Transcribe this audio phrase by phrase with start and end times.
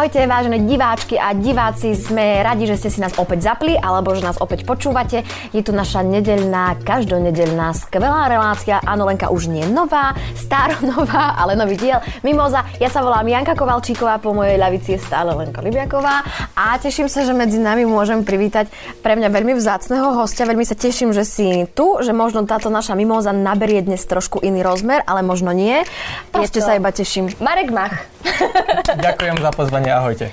[0.00, 4.24] Ahojte, vážené diváčky a diváci, sme radi, že ste si nás opäť zapli alebo že
[4.24, 5.28] nás opäť počúvate.
[5.52, 8.80] Je tu naša nedeľná, každonedeľná skvelá relácia.
[8.80, 12.00] Áno, Lenka už nie nová, staronová, ale nový diel.
[12.24, 16.24] Mimoza, ja sa volám Janka Kovalčíková, po mojej ľavici je stále Lenka Libiaková
[16.56, 18.72] a teším sa, že medzi nami môžem privítať
[19.04, 20.48] pre mňa veľmi vzácného hostia.
[20.48, 24.64] Veľmi sa teším, že si tu, že možno táto naša Mimoza naberie dnes trošku iný
[24.64, 25.84] rozmer, ale možno nie.
[26.32, 27.36] Ešte sa iba teším.
[27.36, 28.08] Marek Mach.
[28.96, 30.32] Ďakujem za pozvanie ahojte.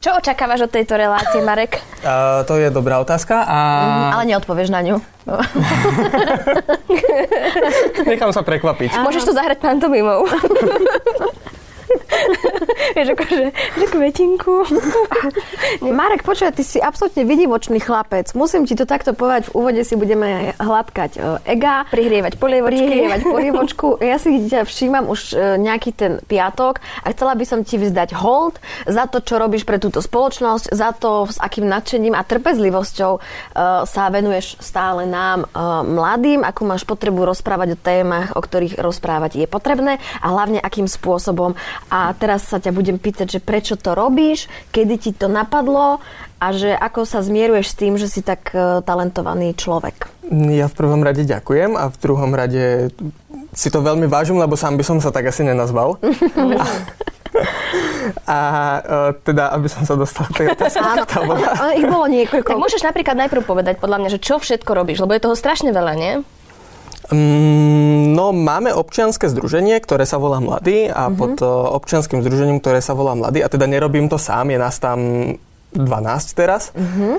[0.00, 1.76] Čo očakávaš od tejto relácie, Marek?
[2.00, 3.44] Uh, to je dobrá otázka.
[3.44, 3.58] A...
[3.84, 4.96] Mm, ale neodpovieš na ňu.
[8.08, 8.96] Nechám sa prekvapiť.
[8.96, 10.24] Môžeš to zahrať pantomimou.
[12.96, 14.64] Vieš, akože, že kvetinku.
[16.00, 18.32] Marek, počuj, ty si absolútne vynimočný chlapec.
[18.36, 19.50] Musím ti to takto povedať.
[19.50, 21.20] V úvode si budeme hladkať e,
[21.56, 21.88] ega.
[21.88, 22.80] Prihrievať polievočky.
[22.80, 23.86] Prihrievať polievočku.
[24.04, 28.16] Ja si ťa všímam už e, nejaký ten piatok a chcela by som ti vzdať
[28.16, 33.12] hold za to, čo robíš pre túto spoločnosť, za to, s akým nadšením a trpezlivosťou
[33.16, 33.22] uh,
[33.86, 35.46] sa venuješ stále nám,
[35.86, 40.86] mladým, ako máš potrebu rozprávať o témach, o ktorých rozprávať je potrebné a hlavne akým
[40.86, 41.54] spôsobom.
[41.88, 46.02] A teraz sa ťa budem pýtať, že prečo to robíš, kedy ti to napadlo
[46.42, 50.10] a že ako sa zmieruješ s tým, že si tak e, talentovaný človek.
[50.30, 52.90] Ja v prvom rade ďakujem a v druhom rade
[53.54, 55.98] si to veľmi vážim, lebo sám by som sa tak asi nenazval.
[58.26, 58.38] a, a
[58.78, 60.82] uh, teda, aby som sa dostal k tej otázke.
[61.28, 61.74] Bola...
[61.74, 62.50] ich bolo niekoľko.
[62.56, 65.70] Tak môžeš napríklad najprv povedať, podľa mňa, že čo všetko robíš, lebo je toho strašne
[65.70, 66.12] veľa, nie?
[67.10, 71.18] Mm, no, máme občianske združenie, ktoré sa volá Mladý a uh-huh.
[71.18, 74.78] pod uh, občianským združením, ktoré sa volá Mladý, a teda nerobím to sám, je nás
[74.78, 74.98] tam
[75.74, 77.18] 12 teraz, uh-huh.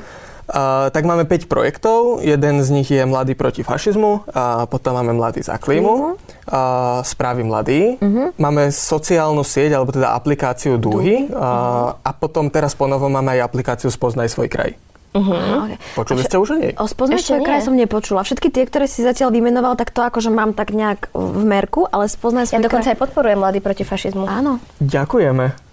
[0.52, 2.20] Uh, tak máme 5 projektov.
[2.20, 6.20] Jeden z nich je Mladý proti fašizmu, a potom máme Mladý za klímu, uh-huh.
[6.52, 8.36] uh, Správy mladý, uh-huh.
[8.36, 13.88] máme sociálnu sieť, alebo teda aplikáciu Dúhy uh, a potom teraz ponovo máme aj aplikáciu
[13.88, 14.76] Spoznaj svoj kraj.
[15.12, 15.68] Uh-huh.
[15.68, 15.78] Okay.
[15.92, 16.72] Počuli ste už o nej?
[16.80, 18.24] O spoznaj kraj som nepočula.
[18.24, 22.08] Všetky tie, ktoré si zatiaľ vymenoval, tak to akože mám tak nejak v merku, ale
[22.08, 22.96] spoznaj svoj Ja dokonca kraj...
[22.96, 24.24] aj podporujem mladý proti fašizmu.
[24.24, 24.64] Áno.
[24.80, 25.71] Ďakujeme.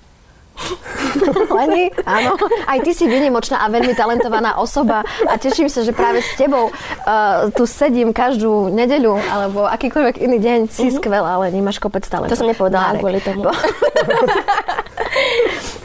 [1.59, 2.35] Leni, áno.
[2.67, 6.71] Aj ty si vynimočná a veľmi talentovaná osoba a teším sa, že práve s tebou
[6.71, 10.59] uh, tu sedím každú nedeľu alebo akýkoľvek iný deň.
[10.71, 10.99] Si uh-huh.
[11.01, 12.35] skvelá, ale nemáš kopec talentov.
[12.35, 13.49] To som nepovedala kvôli tomu.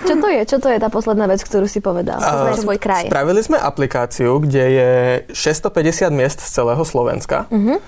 [0.04, 0.42] Čo to je?
[0.44, 2.20] Čo to je tá posledná vec, ktorú si povedal?
[2.20, 3.08] Uh, svoj kraj.
[3.08, 4.92] Spravili sme aplikáciu, kde je
[5.32, 7.48] 650 miest z celého Slovenska.
[7.48, 7.80] Uh-huh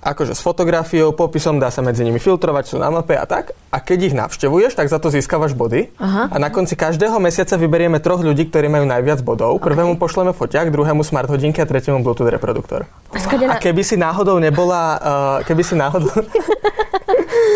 [0.00, 3.52] akože s fotografiou, popisom, dá sa medzi nimi filtrovať, sú na mape a tak.
[3.68, 5.92] A keď ich navštevuješ, tak za to získavaš body.
[6.00, 6.32] Aha.
[6.32, 9.60] A na konci každého mesiaca vyberieme troch ľudí, ktorí majú najviac bodov.
[9.60, 9.70] Okay.
[9.70, 12.88] Prvému pošleme foťák, druhému smart hodinky a tretiemu Bluetooth reproduktor.
[13.12, 16.10] A keby si náhodou nebola, uh, keby si náhodou...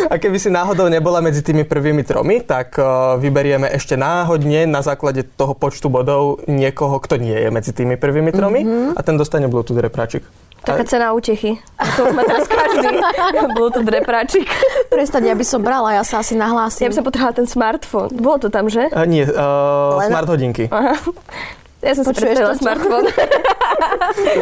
[0.04, 4.84] A keby si náhodou nebola medzi tými prvými tromi, tak uh, vyberieme ešte náhodne na
[4.84, 8.90] základe toho počtu bodov niekoho, kto nie je medzi tými prvými tromi mm-hmm.
[8.94, 10.22] a ten dostane Bluetooth repráčik.
[10.64, 11.60] Taká cena útechy.
[11.76, 12.88] A to má teraz každý.
[13.56, 14.48] Bluetooth repráčik.
[14.88, 16.88] Prestaň, ja by som brala, ja sa asi nahlásim.
[16.88, 18.08] Ja by som potrebovala ten smartfón.
[18.16, 18.88] Bolo to tam, že?
[18.88, 20.72] Uh, nie, uh, smart hodinky.
[20.72, 20.96] Aha.
[21.84, 23.04] Ja som si predstavila smartfón.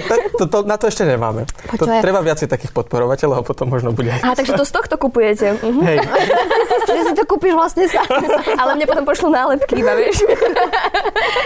[0.09, 1.45] to, to, to, na to ešte nemáme.
[1.75, 4.21] To, treba viacej takých podporovateľov a potom možno bude aj...
[4.23, 5.59] A takže to z tohto kupujete.
[5.59, 5.81] Mhm.
[5.83, 5.99] Hej,
[6.83, 8.03] Čiže si to kúpiš vlastne sa.
[8.59, 10.25] Ale mne potom pošlú nálepky, iba vieš.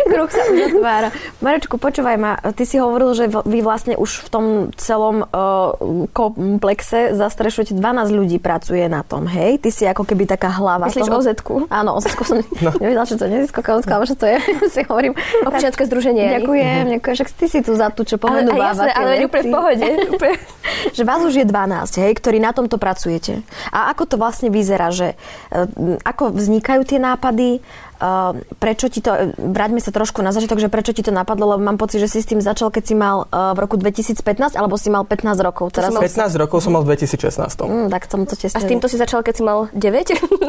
[0.06, 1.08] Kruh sa uzatvára.
[1.38, 4.44] Marečku, počúvaj ma, ty si hovoril, že vy vlastne už v tom
[4.74, 5.76] celom uh,
[6.10, 9.60] komplexe zastrešujete 12 ľudí pracuje na tom, hej?
[9.60, 10.88] Ty si ako keby taká hlava.
[10.88, 11.56] Myslíš toho- OZ-ku?
[11.68, 12.70] Áno, OZ-ku som no.
[12.78, 14.36] nevedela, že to je neziskovka, ale že to je,
[14.74, 15.12] si hovorím.
[15.44, 16.40] Občianske združenie.
[16.40, 19.44] Ďakujem, ďakujem, však ty si tu za tú, čo Ale, a pomenúváva jasné, ale úplne
[19.44, 19.86] v pohode.
[20.96, 23.46] Že vás už je 12, hej, ktorí na tomto pracujete.
[23.70, 25.14] A ako to vlastne vyzerá, že
[25.50, 27.62] e, ako vznikajú tie nápady,
[27.96, 31.56] e, prečo ti to, e, vráťme sa trošku na začiatok, že prečo ti to napadlo,
[31.56, 34.56] lebo mám pocit, že si s tým začal, keď si mal e, v roku 2015,
[34.56, 35.72] alebo si mal 15 rokov.
[35.72, 37.66] Teraz som 15 rokov som mal v 2016.
[37.66, 38.60] Mm, tak som to A tesne...
[38.60, 39.80] s týmto si začal, keď si mal 9?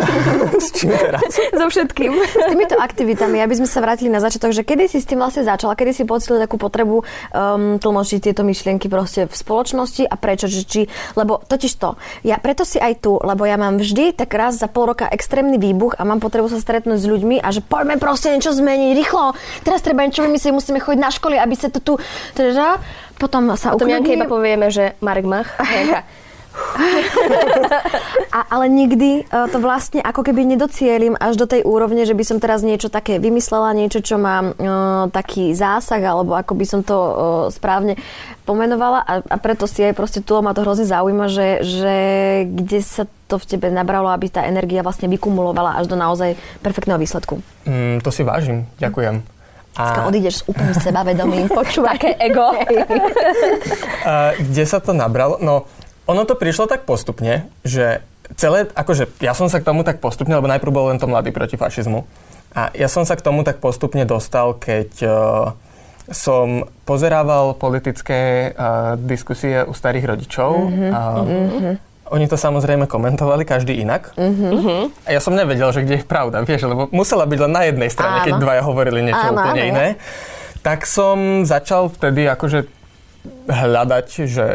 [0.63, 1.21] S čím teraz?
[1.31, 2.11] so všetkým.
[2.13, 5.43] s týmito aktivitami, aby sme sa vrátili na začiatok, že kedy si s tým vlastne
[5.45, 10.49] začala, kedy si pocitil takú potrebu um, tlmočiť tieto myšlienky proste v spoločnosti a prečo,
[10.49, 10.81] že či,
[11.13, 11.95] lebo totiž to,
[12.25, 15.61] ja preto si aj tu, lebo ja mám vždy tak raz za pol roka extrémny
[15.61, 19.33] výbuch a mám potrebu sa stretnúť s ľuďmi a že poďme proste niečo zmeniť, rýchlo,
[19.63, 21.93] teraz treba niečo vymyslieť, musíme chodiť na školy, aby sa to tu,
[22.33, 22.81] teda,
[23.17, 25.49] potom sa Potom Janke iba povieme, že Marek Mach.
[25.57, 26.05] Janka,
[28.37, 32.23] A, ale nikdy uh, to vlastne ako keby nedocielim až do tej úrovne, že by
[32.27, 34.53] som teraz niečo také vymyslela, niečo, čo má uh,
[35.09, 37.13] taký zásah, alebo ako by som to uh,
[37.49, 37.97] správne
[38.45, 41.95] pomenovala a, a preto si aj proste tu ma to hrozne zaujíma, že, že
[42.45, 47.01] kde sa to v tebe nabralo, aby tá energia vlastne vykumulovala až do naozaj perfektného
[47.01, 47.41] výsledku.
[47.65, 49.23] Mm, to si vážim, ďakujem.
[49.77, 49.83] A...
[50.01, 52.01] A, Odídeš s úplným sebavedomím, počúvaj.
[52.01, 52.49] Také ego.
[54.09, 55.37] a kde sa to nabralo?
[55.37, 55.69] No,
[56.07, 58.01] ono to prišlo tak postupne, že
[58.35, 61.31] celé, akože ja som sa k tomu tak postupne, lebo najprv bol len to mladý
[61.31, 62.03] proti fašizmu.
[62.55, 65.53] A ja som sa k tomu tak postupne dostal, keď uh,
[66.09, 70.51] som pozerával politické uh, diskusie u starých rodičov.
[70.55, 70.91] Mm-hmm.
[70.91, 71.75] A, mm-hmm.
[72.07, 74.15] Oni to samozrejme komentovali, každý inak.
[74.15, 75.03] Mm-hmm.
[75.03, 77.91] A ja som nevedel, že kde je pravda, vieš, lebo musela byť len na jednej
[77.91, 78.25] strane, Áno.
[78.31, 79.87] keď dvaja hovorili niečo Áno, úplne áno, iné.
[80.63, 82.63] Tak som začal vtedy akože
[83.51, 84.47] hľadať, že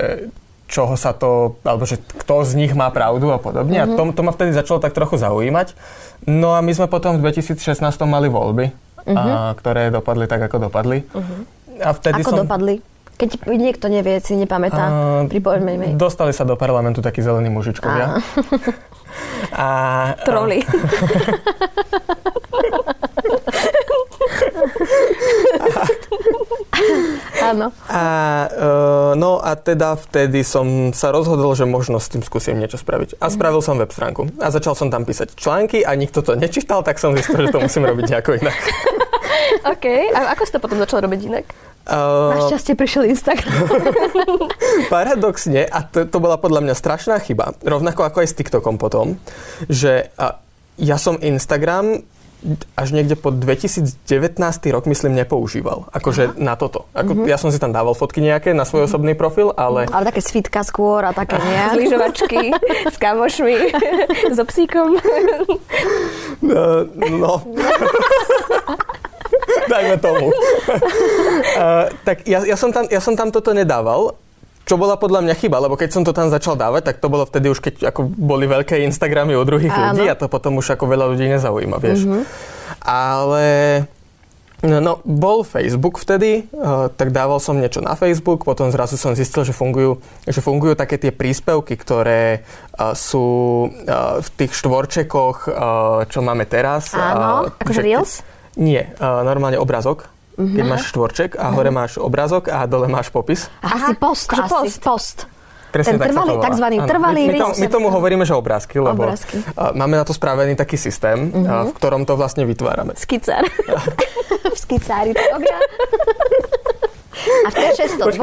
[0.72, 3.76] čoho sa to, alebo že kto z nich má pravdu a podobne.
[3.76, 3.92] Mm-hmm.
[3.92, 5.76] A to, to ma vtedy začalo tak trochu zaujímať.
[6.24, 7.76] No a my sme potom v 2016
[8.08, 8.72] mali voľby,
[9.04, 9.12] mm-hmm.
[9.12, 11.04] a, ktoré dopadli tak, ako dopadli.
[11.04, 11.40] Mm-hmm.
[11.84, 12.48] A vtedy Ako som...
[12.48, 12.80] dopadli?
[13.12, 15.88] Keď niekto nevie, si nepamätá, A, pripomeňme mi.
[15.92, 18.16] Dostali sa do parlamentu takí zelení mužičkovia.
[19.52, 19.68] A,
[20.24, 20.64] Troli.
[27.42, 27.66] Áno.
[27.90, 28.04] A,
[28.46, 28.70] e,
[29.18, 33.18] no a teda vtedy som sa rozhodol, že možno s tým skúsim niečo spraviť.
[33.18, 34.30] A spravil som web stránku.
[34.38, 37.58] A začal som tam písať články a nikto to nečítal, tak som zistil, že to
[37.58, 38.58] musím robiť nejako inak.
[39.72, 39.86] OK.
[40.14, 41.46] A ako si to potom začal robiť inak?
[41.82, 43.66] Uh, Našťastie prišiel Instagram.
[44.94, 49.18] paradoxne, a to, to bola podľa mňa strašná chyba, rovnako ako aj s TikTokom potom,
[49.66, 50.38] že a,
[50.78, 52.06] ja som Instagram
[52.74, 54.02] až niekde po 2019
[54.74, 55.86] rok, myslím, nepoužíval.
[55.94, 56.90] Akože na toto.
[56.90, 59.86] Ako, Ja som si tam dával fotky nejaké na svoj osobný profil, ale...
[59.90, 61.62] Ale také svitka skôr a také nie.
[61.72, 62.42] Z lyžovačky,
[62.90, 63.56] s kamošmi,
[64.36, 64.98] so psíkom.
[66.42, 66.82] Uh,
[67.14, 67.42] no.
[69.72, 70.28] Dajme tomu.
[70.28, 74.18] uh, tak ja, ja, som tam, ja som tam toto nedával,
[74.62, 77.26] čo bola podľa mňa chyba, lebo keď som to tam začal dávať, tak to bolo
[77.26, 79.98] vtedy už, keď ako boli veľké Instagramy u druhých Áno.
[79.98, 82.06] ľudí a to potom už ako veľa ľudí nezaujíma, vieš.
[82.06, 82.22] Mm-hmm.
[82.86, 83.46] Ale
[84.62, 89.18] no, no, bol Facebook vtedy, uh, tak dával som niečo na Facebook, potom zrazu som
[89.18, 89.98] zistil, že fungujú,
[90.30, 92.46] že fungujú také tie príspevky, ktoré
[92.78, 95.50] uh, sú uh, v tých štvorčekoch,
[96.06, 96.94] čo máme teraz.
[96.94, 98.14] Áno, akože že- Reels?
[98.52, 99.56] Nie, normálne
[100.36, 100.56] obrazok.
[100.56, 103.46] Keď máš štvorček a hore máš obrazok a dole máš popis.
[103.60, 104.80] Asi post, asi post.
[104.82, 105.16] post.
[105.72, 106.84] Presne Ten tak trvalý, Áno.
[106.84, 107.60] trvalý my, my, to, list.
[107.64, 109.40] my tomu hovoríme, že obrázky, lebo Obrázky.
[109.40, 112.92] uh, máme na to spravený taký systém, uh, v ktorom to vlastne vytvárame.
[112.92, 113.40] Skicár.
[114.52, 115.56] v skicári to robia.
[117.22, 118.20] A v T602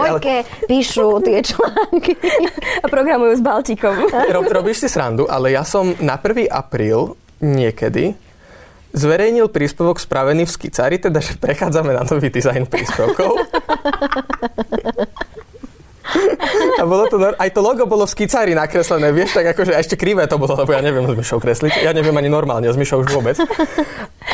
[0.70, 2.14] píšu tie články.
[2.84, 3.98] A programujú s Baltikom.
[4.30, 6.46] Rob, robíš si srandu, ale ja som na 1.
[6.54, 8.14] apríl niekedy
[8.94, 13.38] zverejnil príspevok spravený v skicári, teda že prechádzame na nový dizajn príspevkov.
[16.80, 19.94] A bolo to, aj to logo bolo v skicári nakreslené, vieš, tak akože a ešte
[19.94, 21.86] krivé to bolo, lebo ja neviem s myšou kresliť.
[21.86, 23.38] Ja neviem ani normálne, s myšou už vôbec.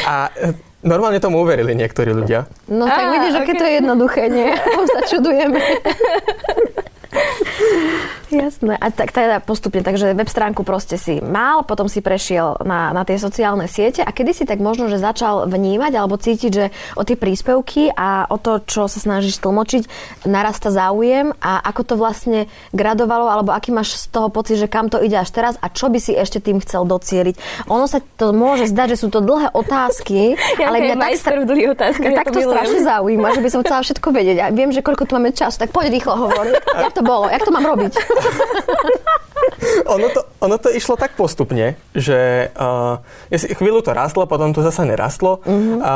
[0.08, 2.48] A e, normálne tomu uverili niektorí ľudia.
[2.72, 3.60] No tak Á, vidíš, aké ok.
[3.60, 4.56] to je jednoduché, nie?
[4.96, 5.60] Sa čudujeme.
[8.36, 8.76] Jasné.
[8.76, 13.08] A tak teda postupne, takže web stránku proste si mal, potom si prešiel na, na
[13.08, 16.66] tie sociálne siete a kedy si tak možno, že začal vnímať alebo cítiť, že
[17.00, 19.88] o tie príspevky a o to, čo sa snažíš tlmočiť,
[20.28, 22.40] narasta záujem a ako to vlastne
[22.76, 25.88] gradovalo, alebo aký máš z toho pocit, že kam to ide až teraz a čo
[25.88, 27.68] by si ešte tým chcel docieliť.
[27.72, 30.36] Ono sa to môže zdať, že sú to dlhé otázky,
[30.68, 32.12] ale mňa tak, stra- otázkach.
[32.12, 34.38] mňa tak to strašne zaujíma, že by som chcela všetko vedieť.
[34.44, 36.46] A viem, že koľko tu máme času, tak poď rýchlo hovor.
[36.84, 37.32] Jak to bolo?
[37.32, 37.94] Jak to mám robiť?
[39.96, 43.02] ono, to, ono to išlo tak postupne, že uh,
[43.32, 45.42] chvíľu to rastlo, potom to zase nerastlo.
[45.44, 45.80] Uh-huh.
[45.82, 45.96] A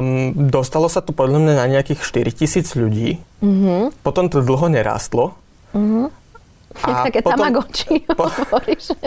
[0.00, 3.20] um, dostalo sa tu podľa mňa na nejakých 4 tisíc ľudí.
[3.42, 3.90] Uh-huh.
[4.02, 5.34] Potom to dlho nerastlo.
[5.74, 6.10] Uh-huh.
[6.82, 8.98] A také potom, tamagoči po, hovoríš.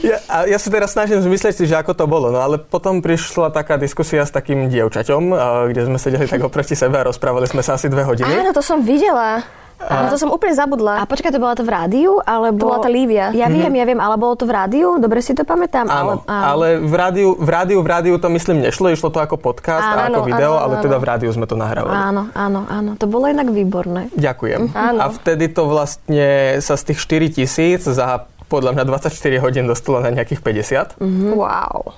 [0.00, 2.32] ja, a ja sa teraz snažím zmyslieť si, že ako to bolo.
[2.32, 5.22] No ale potom prišla taká diskusia s takým dievčaťom,
[5.68, 8.32] kde sme sedeli tak oproti sebe a rozprávali sme sa asi dve hodiny.
[8.40, 9.44] Áno, to som videla.
[9.78, 10.10] A...
[10.10, 11.00] to som úplne zabudla.
[11.00, 12.18] A počkaj, to bola to v rádiu?
[12.26, 12.58] Alebo...
[12.58, 13.30] To bola tá Lívia.
[13.30, 14.98] Ja viem, ja viem, ale bolo to v rádiu?
[14.98, 15.86] Dobre si to pamätám.
[15.86, 16.44] Áno, ale, áno.
[16.50, 19.94] ale v, rádiu, v rádiu, v rádiu to myslím nešlo, išlo to ako podcast áno,
[19.94, 20.84] a ako video, áno, ale áno.
[20.84, 21.94] teda v rádiu sme to nahrávali.
[21.94, 22.90] Áno, áno, áno.
[22.98, 24.10] To bolo inak výborné.
[24.18, 24.74] Ďakujem.
[24.74, 24.98] Áno.
[24.98, 30.02] A vtedy to vlastne sa z tých 4 tisíc za podľa mňa 24 hodín dostalo
[30.02, 30.98] na nejakých 50.
[30.98, 31.32] Mm-hmm.
[31.36, 31.94] Wow.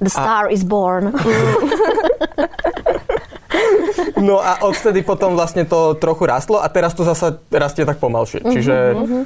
[0.00, 0.54] The star a...
[0.54, 1.12] is born.
[4.28, 8.42] No a odtedy potom vlastne to trochu rastlo a teraz to zasa rastie tak pomalšie.
[8.42, 8.74] Uh-huh, Čiže...
[8.94, 9.24] Uh-huh.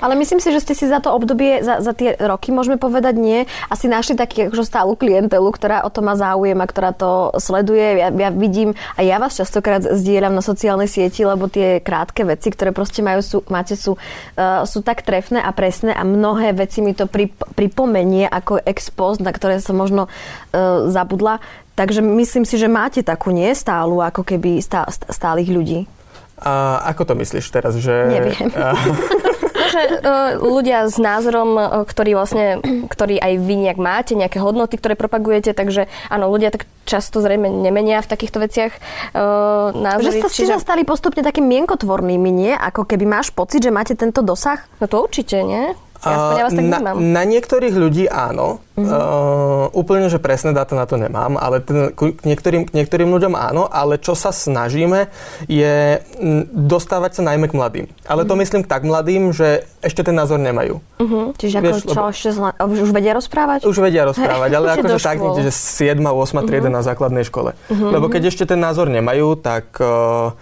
[0.00, 3.14] Ale myslím si, že ste si za to obdobie, za, za tie roky, môžeme povedať
[3.16, 7.34] nie, asi našli taký akože stálu klientelu, ktorá o to má záujem a ktorá to
[7.38, 8.00] sleduje.
[8.00, 12.50] Ja, ja vidím a ja vás častokrát zdieľam na sociálnej sieti, lebo tie krátke veci,
[12.50, 16.80] ktoré proste majú, sú, máte, sú, uh, sú tak trefné a presné a mnohé veci
[16.80, 21.38] mi to prip, pripomenie ako ex post, na ktoré som možno uh, zabudla.
[21.74, 25.90] Takže myslím si, že máte takú nestálu, ako keby stá, stálych ľudí.
[26.38, 27.74] A ako to myslíš teraz?
[27.78, 28.50] Že, Neviem.
[29.74, 34.78] Že uh, ľudia s názorom, uh, ktorý vlastne, ktorý aj vy nejak máte, nejaké hodnoty,
[34.78, 40.22] ktoré propagujete, takže áno, ľudia tak často zrejme nemenia v takýchto veciach uh, názory.
[40.22, 40.62] Že ste čiže...
[40.62, 42.52] stali postupne takým mienkotvornými, nie?
[42.54, 44.62] Ako keby máš pocit, že máte tento dosah?
[44.78, 45.74] No to určite, nie?
[46.04, 48.60] Ja, ja vás tak na, na niektorých ľudí áno.
[48.74, 48.90] Uh-huh.
[48.90, 53.38] Uh, úplne, že presné dáta na to nemám, ale ten, k, niektorým, k niektorým ľuďom
[53.38, 55.06] áno, ale čo sa snažíme
[55.46, 56.02] je
[56.50, 57.86] dostávať sa najmä k mladým.
[58.04, 58.34] Ale uh-huh.
[58.34, 60.82] to myslím k tak mladým, že ešte ten názor nemajú.
[60.98, 61.30] Uh-huh.
[61.38, 63.60] Čiže ako Vieš, čo, lebo, ešte zla, už vedia rozprávať?
[63.62, 66.02] Už vedia rozprávať, ale akože tak niekde, že 7.
[66.02, 66.10] 8.
[66.10, 66.42] Uh-huh.
[66.42, 67.54] trieda na základnej škole.
[67.70, 67.94] Uh-huh.
[67.94, 70.34] Lebo keď ešte ten názor nemajú, tak uh,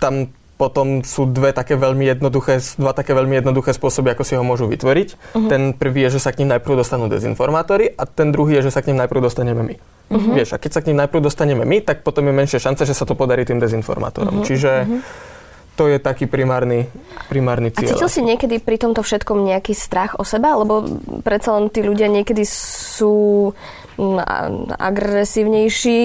[0.00, 4.42] tam potom sú dve také veľmi jednoduché, dva také veľmi jednoduché spôsoby, ako si ho
[4.42, 5.08] môžu vytvoriť.
[5.14, 5.46] Uh-huh.
[5.46, 8.74] Ten prvý je, že sa k ním najprv dostanú dezinformátori a ten druhý je, že
[8.74, 9.74] sa k ním najprv dostaneme my.
[9.78, 10.34] Uh-huh.
[10.34, 12.98] Vieš, a keď sa k ním najprv dostaneme my, tak potom je menšia šanca, že
[12.98, 14.42] sa to podarí tým dezinformátorom.
[14.42, 14.46] Uh-huh.
[14.50, 15.36] Čiže uh-huh
[15.78, 16.90] to je taký primárny,
[17.30, 17.86] primárny cieľ.
[17.86, 20.58] A cítil si niekedy pri tomto všetkom nejaký strach o seba?
[20.58, 20.82] Lebo
[21.22, 23.54] predsa len tí ľudia niekedy sú
[23.94, 26.02] mm, agresívnejší.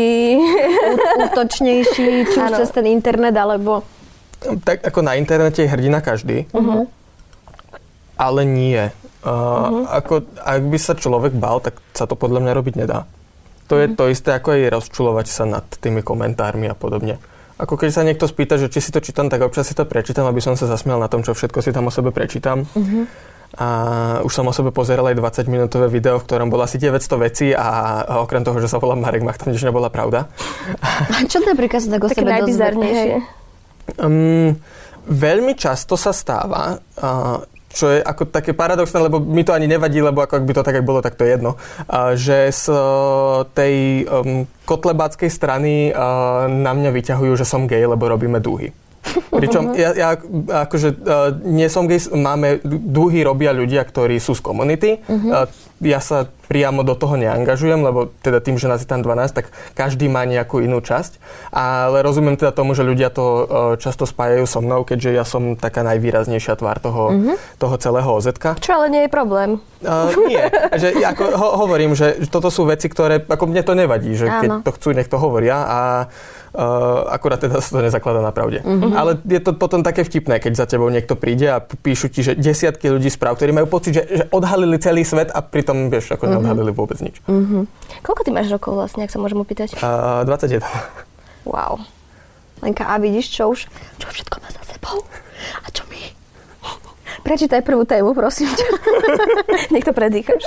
[1.25, 3.81] Útočnejší, či už cez ten internet, alebo...
[4.63, 6.85] Tak ako na internete je hrdina každý, uh-huh.
[8.19, 8.91] ale nie.
[9.23, 9.83] Uh, uh-huh.
[9.87, 13.07] ako, ak by sa človek bál, tak sa to podľa mňa robiť nedá.
[13.71, 13.87] To uh-huh.
[13.87, 17.23] je to isté, ako aj rozčulovať sa nad tými komentármi a podobne.
[17.55, 20.27] Ako keď sa niekto spýta, že či si to čítam, tak občas si to prečítam,
[20.27, 22.67] aby som sa zasmial na tom, čo všetko si tam o sebe prečítam.
[22.67, 23.07] Uh-huh.
[23.53, 23.67] A
[24.25, 28.01] už som o sebe pozeral aj 20-minútové video, v ktorom bolo asi 900 vecí a,
[28.01, 30.25] a okrem toho, že sa volám Marek Mach, tam nič nebola pravda.
[31.13, 33.42] A čo napríklad sa tak o sebe najbizarnejšie?
[33.99, 34.55] Um,
[35.07, 39.97] veľmi často sa stáva, uh, čo je ako také paradoxné, lebo mi to ani nevadí,
[39.97, 42.69] lebo ako ak by to tak aj bolo, tak to je jedno, uh, že z
[42.69, 48.71] uh, tej um, kotlebáckej strany uh, na mňa vyťahujú, že som gay, lebo robíme dúhy.
[49.33, 50.09] Pričom ja, ja
[50.65, 55.03] akože uh, nie som gay, máme, dúhy robia ľudia, ktorí sú z komunity.
[55.05, 55.45] Uh-huh.
[55.45, 55.51] Uh,
[55.83, 59.51] ja sa priamo do toho neangažujem, lebo teda tým, že nás je tam 12, tak
[59.75, 61.19] každý má nejakú inú časť.
[61.51, 63.43] Ale rozumiem teda tomu, že ľudia to uh,
[63.75, 67.35] často spájajú so mnou, keďže ja som taká najvýraznejšia tvár toho, uh-huh.
[67.59, 68.31] toho celého OZ.
[68.63, 69.59] Čo ale nie je problém.
[69.83, 70.45] Uh, nie,
[70.81, 74.39] že ako ho, hovorím, že toto sú veci, ktoré, ako mne to nevadí, že Áno.
[74.39, 75.79] keď to chcú, nech to hovoria a
[76.53, 78.61] Uh, akurát teda sa to nezakladá na pravde.
[78.61, 78.93] Uh-huh.
[78.93, 82.37] Ale je to potom také vtipné, keď za tebou niekto príde a píšu ti, že
[82.37, 86.29] desiatky ľudí správ, ktorí majú pocit, že, že odhalili celý svet a pritom, vieš, ako
[86.29, 86.33] uh-huh.
[86.37, 87.25] neodhalili vôbec nič.
[87.25, 87.65] Uh-huh.
[88.05, 89.73] Koľko ty máš rokov vlastne, ak sa môžem opýtať?
[89.81, 90.61] Uh, 21.
[91.49, 91.81] Wow.
[92.61, 93.65] Lenka, a vidíš, čo už,
[93.97, 95.03] čo všetko má za sebou?
[95.65, 95.99] A čo my?
[97.25, 98.67] Prečítaj prvú tému, prosím ťa.
[99.73, 100.43] Nech to predýchaš.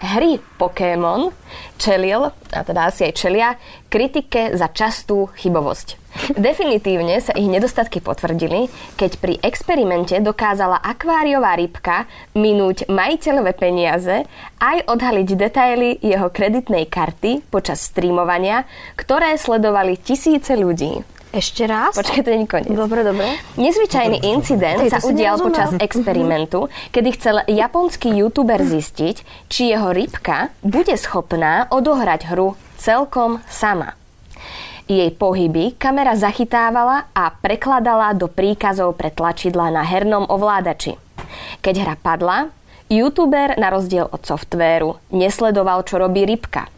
[0.00, 1.34] Hry Pokémon
[1.78, 3.48] čelil, a teda asi aj čelia,
[3.90, 5.98] kritike za častú chybovosť.
[6.34, 8.66] Definitívne sa ich nedostatky potvrdili,
[8.98, 14.26] keď pri experimente dokázala akváriová rybka minúť majiteľové peniaze
[14.58, 18.66] aj odhaliť detaily jeho kreditnej karty počas streamovania,
[18.98, 21.17] ktoré sledovali tisíce ľudí.
[21.28, 21.92] Ešte raz?
[21.92, 22.72] Počkaj, to je koniec.
[22.72, 23.36] Dobre, dobre.
[23.60, 29.92] Nezvyčajný incident Hej, to sa udial počas experimentu, kedy chcel japonský youtuber zistiť, či jeho
[29.92, 33.92] rybka bude schopná odohrať hru celkom sama.
[34.88, 40.96] Jej pohyby kamera zachytávala a prekladala do príkazov pre tlačidla na hernom ovládači.
[41.60, 42.48] Keď hra padla,
[42.88, 46.72] youtuber na rozdiel od softvéru nesledoval, čo robí rybka.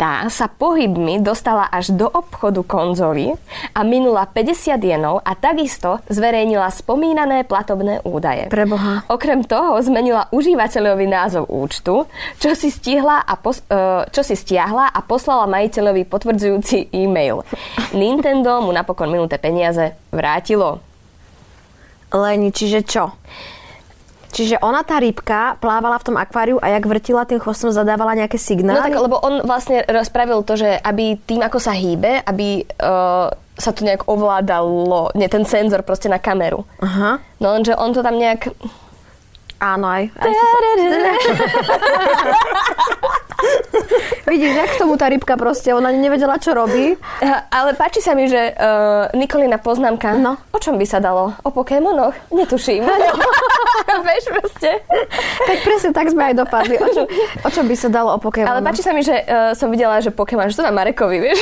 [0.00, 3.36] Tá sa pohybmi dostala až do obchodu konzoly
[3.76, 8.48] a minula 50 jenov a takisto zverejnila spomínané platobné údaje.
[8.48, 9.04] Preboha.
[9.12, 12.08] Okrem toho zmenila užívateľovi názov účtu,
[12.40, 17.44] čo si, stihla a pos- e, čo si stiahla a poslala majiteľovi potvrdzujúci e-mail.
[17.92, 20.80] Nintendo mu napokon minuté peniaze vrátilo.
[22.16, 23.20] Leni, čiže čo?
[24.30, 28.38] Čiže ona, tá rybka, plávala v tom akváriu a jak vrtila tým chvostom, zadávala nejaké
[28.38, 28.86] No signály?
[28.86, 33.26] tak, lebo on vlastne spravil to, že aby tým, ako sa hýbe, aby uh,
[33.58, 36.62] sa to nejak ovládalo, nie ten senzor proste na kameru.
[36.78, 37.18] Aha.
[37.42, 38.54] No lenže on to tam nejak...
[39.60, 40.08] Áno, aj.
[40.16, 40.32] aj
[44.24, 46.96] Vidíš, jak tomu tá rybka proste, ona nevedela, čo robí.
[47.50, 50.36] Ale páči sa mi, že uh, Nikolina poznámka, No.
[50.48, 51.36] o čom by sa dalo?
[51.42, 52.14] O Pokémonoch?
[52.30, 52.84] Netuším.
[54.06, 54.70] Vieš proste.
[55.44, 56.78] Tak presne tak sme aj dopadli.
[56.78, 57.04] O čom,
[57.42, 58.48] o čom by sa dalo o Pokémonu?
[58.48, 61.40] Ale páči sa mi, že uh, som videla, že Pokémon, že to na Marekovi, vieš?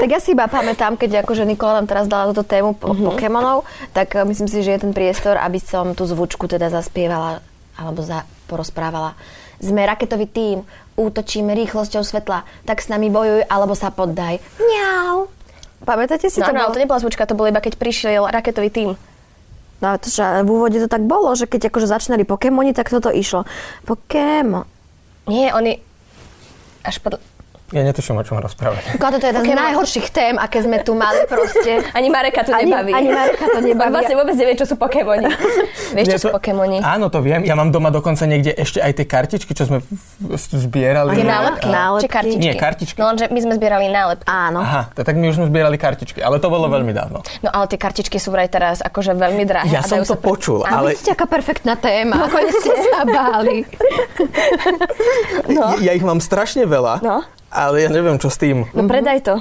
[0.00, 3.04] Tak ja si iba pamätám, keď akože Nikola nám teraz dala túto tému po- Mhm.
[3.06, 7.44] Pokémonov, tak eh, myslím si, že je ten priestor, aby som tú zvučku teda zaspievala
[7.74, 9.12] alebo za, porozprávala.
[9.56, 10.64] Sme raketový tím,
[10.94, 14.40] útočíme rýchlosťou svetla, tak s nami bojuj alebo sa poddaj.
[14.56, 15.28] Mňau.
[15.82, 16.52] Pamätáte si No, to?
[16.52, 16.72] no, bolo?
[16.72, 18.90] to nebola zvučka, to bolo iba keď prišiel raketový tím.
[19.78, 23.08] No, to, že v úvode to tak bolo, že keď akože začínali Pokémoni, tak toto
[23.08, 23.48] išlo.
[23.82, 24.68] Pokémon.
[25.24, 25.80] Nie, oni...
[26.82, 27.16] Až pod...
[27.70, 28.98] Ja netuším, o čom rozprávať.
[28.98, 29.62] Toto je jedna z Pokémon.
[29.64, 31.78] najhorších tém, aké sme tu mali proste.
[31.96, 32.90] Ani Mareka to Ani- nebaví.
[32.90, 33.86] ani Mareka to nebaví.
[33.86, 35.30] On vlastne vôbec nevie, čo sú Pokémoni.
[35.94, 36.78] Vieš, čo Nie, sú to- Pokémoni?
[36.80, 37.42] Áno, to viem.
[37.42, 39.78] Ja mám doma dokonca niekde ešte aj tie kartičky, čo sme
[40.36, 41.14] zbierali.
[41.14, 41.66] Tie A- nálepky?
[41.66, 42.02] nálepky.
[42.02, 42.40] Či kartičky?
[42.40, 42.96] Nie, kartičky.
[42.96, 44.26] No lenže my sme zbierali nálepky.
[44.26, 44.58] Áno.
[44.60, 47.22] Aha, to tak my už sme zbierali kartičky, ale to bolo veľmi dávno.
[47.38, 49.70] No ale tie kartičky sú vraj teraz akože veľmi drahé.
[49.70, 52.26] Ja som to počul, A ale vidíte, aká perfektná téma.
[52.26, 53.62] Konečne sa báli.
[55.50, 55.74] No.
[55.78, 57.22] ja ich mám strašne veľa, No.
[57.50, 58.66] Ale ja neviem, čo s tým.
[58.72, 59.36] No predaj to.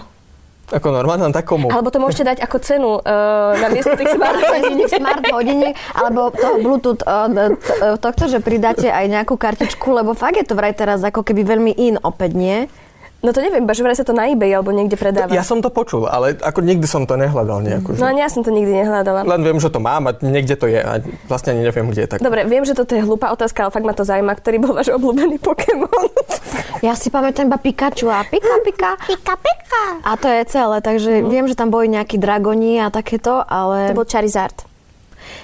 [0.70, 1.66] Ako normálne, tak komu?
[1.74, 6.30] Alebo to môžete dať ako cenu uh, na miesto tých smart Hodiniek, smart hodiniek, alebo
[6.30, 7.58] toho Bluetooth, uh,
[7.98, 11.74] tohto, že pridáte aj nejakú kartičku, lebo fakt je to vraj teraz ako keby veľmi
[11.74, 12.58] in opäť, nie?
[13.20, 15.28] No to neviem, že vraj sa to na eBay alebo niekde predáva.
[15.30, 18.00] Ja som to počul, ale ako nikdy som to nehľadal nejako.
[18.00, 19.28] No že- ani ja som to nikdy nehľadala.
[19.28, 22.10] Len viem, že to mám a niekde to je a vlastne ani neviem, kde je
[22.10, 22.20] tak.
[22.24, 24.90] Dobre, viem, že toto je hlúpa otázka, ale fakt ma to zaujíma, ktorý bol váš
[24.90, 25.90] obľúbený Pokémon.
[26.80, 28.96] Ja si pamätám iba Pikachu a Pika Pika.
[29.12, 29.84] Pika Pika.
[30.00, 33.92] A to je celé, takže viem, že tam boli nejakí dragoni a takéto, ale...
[33.92, 34.56] to bol Charizard.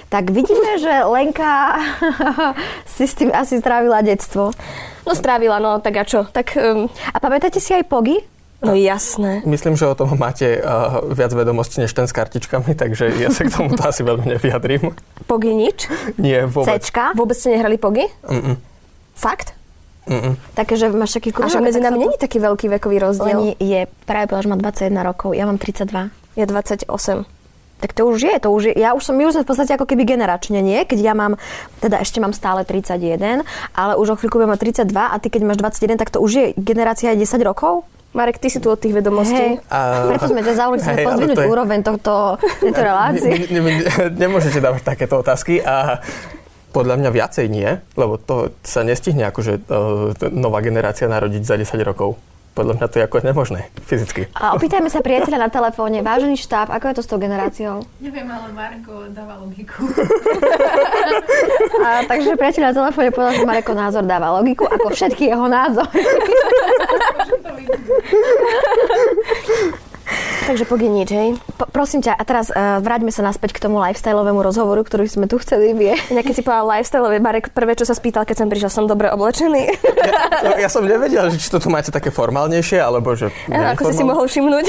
[0.08, 1.76] Tak vidíme, že Lenka
[2.94, 4.54] si s tým asi strávila detstvo.
[5.06, 6.26] No strávila, no tak a čo?
[6.26, 8.18] Tak, um, A pamätáte si aj Pogy?
[8.56, 9.44] no jasné.
[9.46, 13.46] Myslím, že o tom máte uh, viac vedomostí než ten s kartičkami, takže ja sa
[13.46, 14.96] k tomu asi veľmi nevyjadrím.
[15.30, 15.86] Pogy nič?
[16.18, 16.82] Nie, vôbec.
[16.82, 17.14] Cčka?
[17.14, 18.08] Vôbec ste nehrali Pogy?
[18.26, 18.56] Mm-mm.
[19.14, 19.54] Fakt?
[20.06, 20.38] Mm-mm.
[20.54, 21.58] Také, že máš taký A krúžok.
[21.58, 23.38] však medzi tak nami není taký veľký vekový rozdiel.
[23.42, 26.10] Leni je, práve povedala, že má 21 rokov, ja mám 32.
[26.38, 26.86] Je 28.
[27.76, 28.74] Tak to už je, to už je.
[28.74, 30.80] Ja už som, my už sme v podstate ako keby generačne, nie?
[30.88, 31.36] Keď ja mám,
[31.84, 33.44] teda ešte mám stále 31,
[33.76, 36.30] ale už o chvíľku budem mať 32 a ty keď máš 21, tak to už
[36.32, 37.84] je generácia 10 rokov?
[38.16, 39.60] Marek, ty si tu od tých vedomostí.
[39.60, 43.28] Hej, A- preto sme ťa Hej, ale pozdvihnúť je- úroveň tohto, tejto relácie.
[43.28, 43.74] Ne, ne, ne,
[44.08, 46.00] nemôžete dávať takéto otázky a
[46.72, 51.76] podľa mňa viacej nie, lebo to sa nestihne akože uh, nová generácia narodiť za 10
[51.84, 52.16] rokov.
[52.56, 54.32] Podľa mňa to je ako nemožné fyzicky.
[54.32, 56.00] A opýtajme sa priateľa na telefóne.
[56.00, 57.84] Vážený štáb, ako je to s tou generáciou?
[58.00, 59.84] Neviem, ale Marko dáva logiku.
[61.84, 66.00] A, takže priateľ na telefóne povedal, že Mareko názor dáva logiku, ako všetky jeho názory.
[70.46, 71.34] Takže pogy nič, hej.
[71.58, 75.26] Po, prosím ťa, a teraz uh, vráťme sa naspäť k tomu lifestyleovému rozhovoru, ktorý sme
[75.26, 75.98] tu chceli vie.
[76.14, 79.10] Inak keď si povedal lifestyle, Marek, prvé, čo sa spýtal, keď som prišiel, som dobre
[79.10, 79.74] oblečený.
[80.46, 83.34] Ja, ja som nevedel, že či to tu máte také formálnejšie, alebo že...
[83.50, 84.66] Áno, ako si si mohol všimnúť.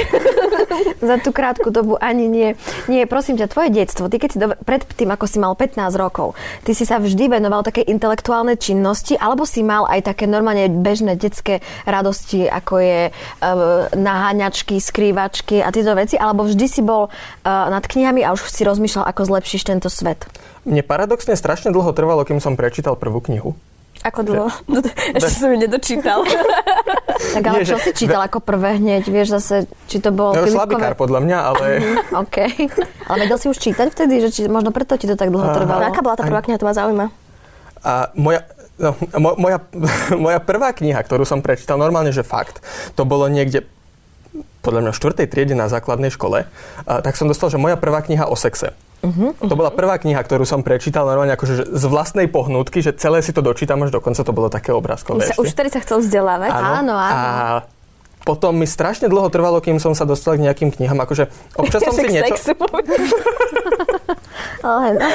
[1.13, 2.49] Za tú krátku dobu ani nie.
[2.89, 5.77] Nie, prosím ťa, tvoje detstvo, ty keď si do, pred tým, ako si mal 15
[5.93, 6.33] rokov,
[6.65, 11.13] ty si sa vždy venoval také intelektuálne činnosti, alebo si mal aj také normálne bežné
[11.19, 17.67] detské radosti, ako je uh, naháňačky, skrývačky a tieto veci, alebo vždy si bol uh,
[17.67, 20.23] nad knihami a už si rozmýšľal, ako zlepšíš tento svet?
[20.63, 23.59] Mne paradoxne strašne dlho trvalo, kým som prečítal prvú knihu.
[24.05, 24.47] Ako dlho?
[24.69, 24.79] No,
[25.17, 26.23] ešte som ju nedočítal.
[27.35, 27.91] tak ale Nie, čo že...
[27.91, 29.09] si čítal ako prvé hneď?
[29.09, 29.55] Vieš zase,
[29.89, 30.37] či to bol...
[30.37, 31.65] No, slabikár podľa mňa, ale...
[31.81, 32.37] Mm, OK.
[33.09, 34.19] Ale vedel si už čítať vtedy?
[34.19, 35.79] Že či, možno preto ti to tak dlho trvalo.
[35.87, 36.59] Aká bola tá prvá kniha?
[36.59, 37.05] To ma zaujíma.
[37.87, 38.43] A moja,
[38.75, 38.93] no,
[39.39, 39.63] moja,
[40.27, 42.59] moja prvá kniha, ktorú som prečítal, normálne, že fakt,
[42.99, 43.63] to bolo niekde
[44.67, 48.03] podľa mňa v štvrtej triede na základnej škole, a, tak som dostal, že moja prvá
[48.03, 48.75] kniha o sexe.
[48.99, 49.31] Uh-huh.
[49.39, 53.31] To bola prvá kniha, ktorú som prečítal normálne akože z vlastnej pohnútky, že celé si
[53.31, 55.23] to dočítam až do konca, to bolo také obrázkové.
[55.23, 56.49] Sa, už vtedy sa chcel vzdelávať?
[56.51, 56.93] Áno, áno.
[56.97, 57.13] áno.
[57.13, 57.77] A
[58.27, 60.99] potom mi strašne dlho trvalo, kým som sa dostal k nejakým knihám.
[61.07, 62.35] Akože občas som si niečo...
[62.35, 62.53] Sexu,
[64.67, 65.07] Ale no.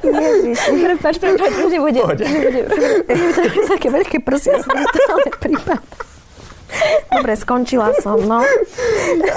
[0.00, 0.58] Ježiš.
[0.72, 2.00] Prepač, prepač, už nebude.
[3.68, 5.82] Také veľké prsia stále prípad.
[7.14, 8.42] Dobre, skončila som, no.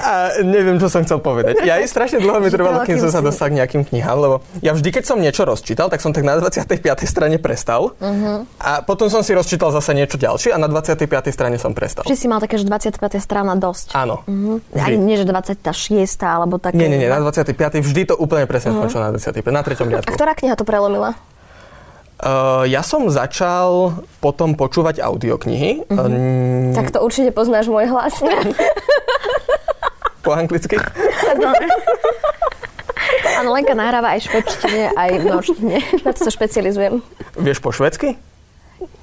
[0.02, 1.62] A neviem, čo som chcel povedať.
[1.62, 4.74] Ja aj strašne dlho mi trvalo, kým som sa dostal k nejakým knihám, lebo ja
[4.74, 6.82] vždy, keď som niečo rozčítal, tak som tak na 25.
[7.06, 7.94] strane prestal.
[7.98, 8.44] Uh-huh.
[8.58, 11.06] A potom som si rozčítal zase niečo ďalšie a na 25.
[11.30, 12.04] strane som prestal.
[12.10, 12.98] Či si mal také, že 25.
[13.22, 13.94] strana dosť.
[13.94, 14.26] Áno.
[14.26, 14.58] Uh-huh.
[14.74, 15.62] Ani nie, že 26.
[16.26, 16.76] alebo také.
[16.76, 17.54] Nie, nie, nie, na 25.
[17.78, 18.90] vždy to úplne presne uh-huh.
[18.90, 19.54] skončilo na 25.
[19.54, 20.10] Na treťom riadku.
[20.10, 21.14] A ktorá kniha to prelomila?
[22.18, 25.86] Uh, ja som začal potom počúvať audioknihy.
[25.86, 26.10] Uh-huh.
[26.10, 28.18] Um, tak to určite poznáš môj hlas.
[30.26, 30.82] po anglicky?
[33.38, 35.78] Áno, Lenka nahráva aj v švedčine, aj v norštine.
[36.02, 37.06] Na to sa špecializujem.
[37.38, 38.18] Vieš po švedsky?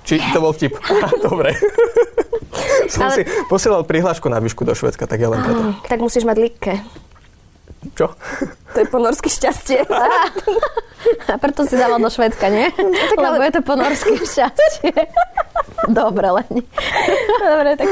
[0.05, 0.75] Či to bol vtip?
[1.27, 1.55] Dobre.
[2.93, 3.15] som Ale...
[3.15, 5.63] si posielal prihlášku na výšku do Švedska, tak ja len preto.
[5.87, 6.75] Tak musíš mať likke.
[7.95, 8.15] Čo?
[8.75, 9.87] To je ponorsky šťastie.
[11.31, 12.73] A preto si dala do Švedska, nie?
[12.73, 13.47] Tak, Lebo ale...
[13.49, 14.93] je to ponorské šťastie.
[15.87, 16.63] Dobre, Leni.
[17.39, 17.89] Dobre, tak...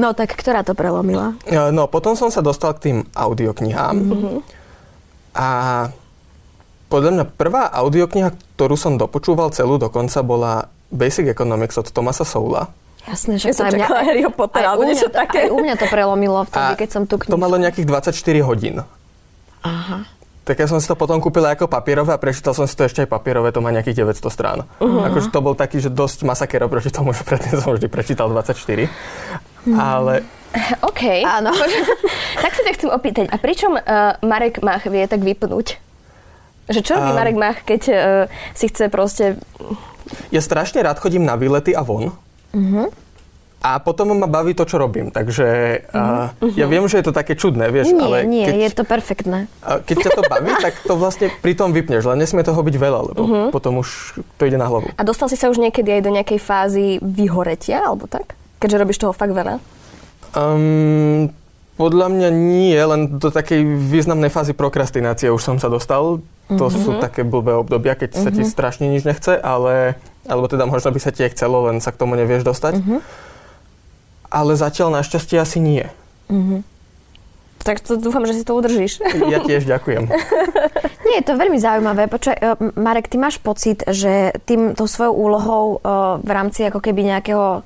[0.00, 1.36] No, tak ktorá to prelomila?
[1.48, 3.96] No, potom som sa dostal k tým audioknihám.
[4.00, 4.36] Mm-hmm.
[5.36, 5.48] A
[6.88, 12.72] podľa mňa prvá audiokniha, ktorú som dopočúval celú dokonca, bola Basic Economics od Tomasa Soula.
[13.08, 15.38] Jasné, že ja to aj mňa, Harry Potter, aj, aj, mňa, také.
[15.48, 17.32] aj u mňa to prelomilo vtedy, keď som tu knižku.
[17.32, 18.12] To malo nejakých 24
[18.44, 18.84] hodín.
[19.64, 20.04] Aha.
[20.48, 23.04] Tak ja som si to potom kúpil ako papierové a prečítal som si to ešte
[23.04, 24.58] aj papierové, to má nejakých 900 strán.
[24.80, 25.04] Uh-huh.
[25.04, 28.56] Akože to bol taký, že dosť masaker oproti tomu, že predtým som vždy prečítal 24.
[28.56, 29.76] Uh-huh.
[29.76, 30.24] Ale...
[30.80, 31.20] OK.
[31.20, 31.52] Áno.
[32.44, 35.76] tak sa ťa chcem opýtať, a pričom uh, Marek Mach vie tak vypnúť?
[36.72, 37.96] Že čo robí um, Marek Mach, keď uh,
[38.56, 39.36] si chce proste...
[40.32, 42.16] Ja strašne rád chodím na výlety a von.
[42.54, 42.88] Uh-huh.
[43.58, 45.10] A potom ma baví to, čo robím.
[45.10, 45.46] Takže
[45.90, 46.54] uh, uh-huh.
[46.54, 48.16] ja viem, že je to také čudné, vieš, nie, ale...
[48.22, 49.38] Nie, keď, je to perfektné.
[49.60, 53.00] Keď ťa to baví, tak to vlastne pri tom vypneš, len nesmie toho byť veľa,
[53.12, 53.48] lebo uh-huh.
[53.50, 54.94] potom už to ide na hlavu.
[54.94, 58.38] A dostal si sa už niekedy aj do nejakej fázy vyhoretia, alebo tak?
[58.62, 59.58] Keďže robíš toho fakt veľa?
[60.36, 61.32] Um,
[61.78, 66.20] podľa mňa nie, len do takej významnej fázy prokrastinácie už som sa dostal.
[66.48, 66.74] To uh-huh.
[66.74, 68.24] sú také blbé obdobia, keď uh-huh.
[68.24, 69.94] sa ti strašne nič nechce, ale...
[70.28, 72.74] Alebo teda možno by sa ti chcelo, len sa k tomu nevieš dostať.
[72.84, 73.00] Uh-huh
[74.28, 75.84] ale zatiaľ našťastie asi nie.
[76.28, 76.60] Mm-hmm.
[77.64, 79.02] Tak to dúfam, že si to udržíš.
[79.28, 80.08] Ja tiež ďakujem.
[81.08, 82.06] Nie, je to veľmi zaujímavé.
[82.06, 82.44] Počuaj, e,
[82.76, 85.78] Marek, ty máš pocit, že tým, tou svojou úlohou e,
[86.22, 87.64] v rámci ako keby nejakého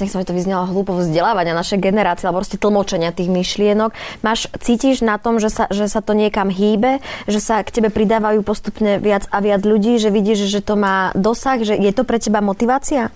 [0.00, 3.94] nech sa mi to vyznelo hlúpo vzdelávania našej generácie, alebo proste tlmočenia tých myšlienok.
[4.20, 7.88] Máš, cítiš na tom, že sa, že sa to niekam hýbe, že sa k tebe
[7.88, 12.04] pridávajú postupne viac a viac ľudí, že vidíš, že to má dosah, že je to
[12.04, 13.08] pre teba motivácia?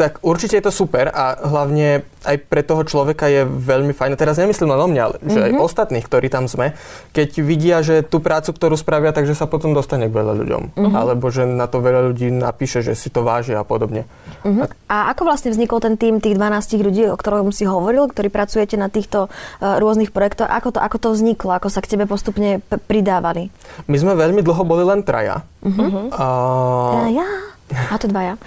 [0.00, 4.16] Tak určite je to super a hlavne aj pre toho človeka je veľmi fajn.
[4.16, 5.32] Teraz nemyslím len o mňa, ale mm-hmm.
[5.32, 5.60] že aj mhm.
[5.60, 6.72] ostatných, ktorí tam sme,
[7.12, 10.62] keď vidia, že tú prácu, ktorú spravia, takže sa potom dostane k veľa ľuďom.
[10.76, 10.96] Mm-hmm.
[10.96, 14.08] Alebo že na to veľa ľudí napíše, že si to vážia a podobne.
[14.40, 14.88] Mm-hmm.
[14.88, 18.80] A ako vlastne vznikol ten tým tých 12 ľudí, o ktorom si hovoril, ktorí pracujete
[18.80, 20.48] na týchto uh, rôznych projektoch?
[20.48, 21.52] Ako to, ako to vzniklo?
[21.56, 23.52] Ako sa k tebe postupne p- pridávali?
[23.84, 25.44] My sme veľmi dlho boli len traja.
[25.60, 26.16] Mm-hmm.
[26.16, 27.12] Uh...
[27.12, 27.28] Ja, ja.
[27.70, 28.34] A to dvaja.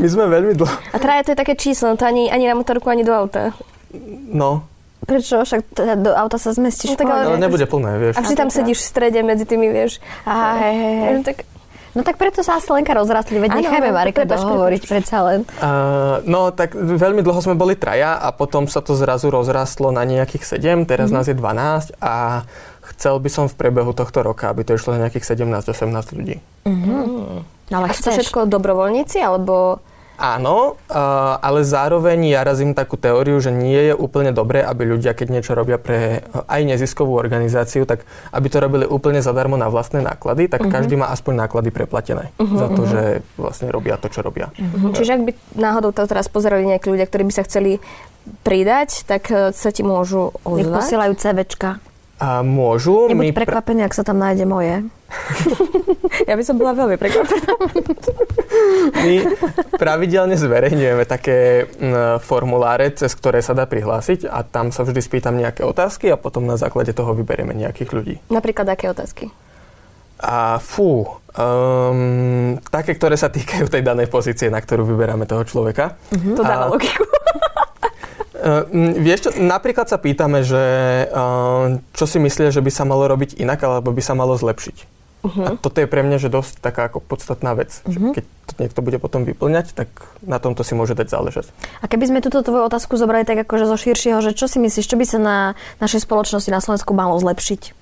[0.00, 0.74] My sme veľmi dlho...
[0.94, 3.52] A traja to je také číslo, to ani, ani na motorku, ani do auta.
[4.32, 4.64] No.
[5.04, 5.44] Prečo?
[5.44, 6.96] Však teda do auta sa zmestíš.
[6.96, 8.14] No, tak ale, no, nebude plné, vieš.
[8.16, 10.00] A vždy tam sedíš v strede medzi tými, vieš.
[10.24, 11.14] Aha, hej, hej, hej.
[11.28, 11.36] Tak
[11.94, 15.46] No tak preto sa asi Lenka rozrastli, veď nechajme Marika dohovoriť predsa len.
[15.62, 20.02] Uh, no tak veľmi dlho sme boli traja a potom sa to zrazu rozrastlo na
[20.02, 21.22] nejakých 7, teraz mm-hmm.
[21.22, 22.42] nás je 12 a
[22.92, 26.36] chcel by som v priebehu tohto roka, aby to išlo na nejakých 17-18 ľudí.
[27.72, 28.28] Ale A sú to chceš.
[28.28, 29.80] všetko dobrovoľníci, alebo...
[30.14, 35.10] Áno, uh, ale zároveň ja razím takú teóriu, že nie je úplne dobré, aby ľudia,
[35.10, 40.06] keď niečo robia pre aj neziskovú organizáciu, tak aby to robili úplne zadarmo na vlastné
[40.06, 43.02] náklady, tak každý má aspoň náklady preplatené za to, že
[43.34, 44.54] vlastne robia to, čo robia.
[44.94, 47.82] Čiže ak by náhodou to teraz pozerali nejakí ľudia, ktorí by sa chceli
[48.46, 50.78] pridať, tak e, sa ti môžu Nech ozvať.
[50.78, 51.70] posielajú CVčka.
[52.22, 53.10] A môžu...
[53.10, 54.86] Nebuď pra- prekvapený, ak sa tam nájde moje.
[56.24, 57.50] Ja by som bola veľmi prekvapená.
[59.02, 59.16] My
[59.74, 61.66] pravidelne zverejňujeme také
[62.22, 66.46] formuláre, cez ktoré sa dá prihlásiť a tam sa vždy spýtam nejaké otázky a potom
[66.46, 68.14] na základe toho vyberieme nejakých ľudí.
[68.30, 69.34] Napríklad aké otázky?
[70.22, 71.02] A fú,
[71.34, 75.98] um, také, ktoré sa týkajú tej danej pozície, na ktorú vyberáme toho človeka.
[76.14, 77.02] To dáva A- logiku.
[78.44, 80.60] Uh, m, vieš čo, napríklad sa pýtame, že
[81.08, 84.76] uh, čo si myslia, že by sa malo robiť inak, alebo by sa malo zlepšiť.
[85.24, 85.44] Uh-huh.
[85.48, 87.80] A toto je pre mňa že dosť taká ako podstatná vec.
[87.88, 88.12] Uh-huh.
[88.12, 89.88] Že keď to niekto bude potom vyplňať, tak
[90.20, 91.48] na tomto si môže dať záležať.
[91.80, 94.84] A keby sme túto tvoju otázku zobrali tak akože zo širšieho, že čo si myslíš,
[94.84, 95.36] čo by sa na
[95.80, 97.72] našej spoločnosti na Slovensku malo zlepšiť?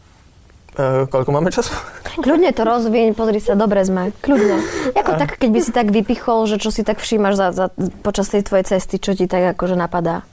[0.72, 1.74] Uh, koľko máme času?
[2.22, 4.14] Kľudne to rozvieň, pozri sa, dobre sme.
[4.22, 4.62] Kľudne.
[4.94, 7.66] Ako tak, keď by si tak vypichol, že čo si tak všímaš za, za,
[8.00, 10.24] počas tej tvojej cesty, čo ti tak akože napadá?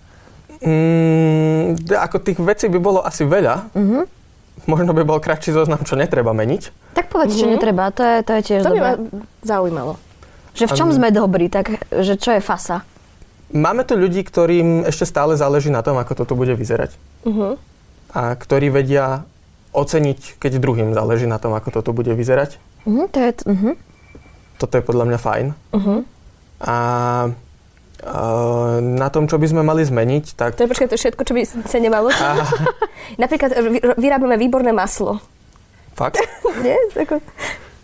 [0.59, 3.71] Mm, ako tých vecí by bolo asi veľa.
[3.71, 4.03] Uh-huh.
[4.67, 6.93] Možno by bol kratší zoznam, čo netreba meniť.
[6.93, 8.83] Tak povedz, čo netreba, to je, to je tiež To by dobré.
[8.83, 8.91] ma
[9.39, 9.93] zaujímalo.
[10.51, 12.83] Že v čom sme dobrí, tak že čo je fasa?
[13.55, 16.99] Máme tu ľudí, ktorým ešte stále záleží na tom, ako toto bude vyzerať.
[17.23, 17.55] Uh-huh.
[18.11, 19.23] A ktorí vedia
[19.71, 22.59] oceniť, keď druhým záleží na tom, ako toto bude vyzerať.
[22.83, 23.73] Uh-huh, to je, t- uh-huh.
[24.59, 25.45] Toto je podľa mňa fajn.
[25.71, 25.99] Uh-huh.
[26.59, 26.75] A
[28.79, 30.55] na tom, čo by sme mali zmeniť, tak...
[30.55, 32.07] To je počkaj, to je všetko, čo by sa nemalo.
[33.21, 35.19] Napríklad e, vy- vyrábame výborné maslo.
[35.99, 36.23] Fakt?
[36.63, 36.79] Nie?
[36.95, 37.19] Tako...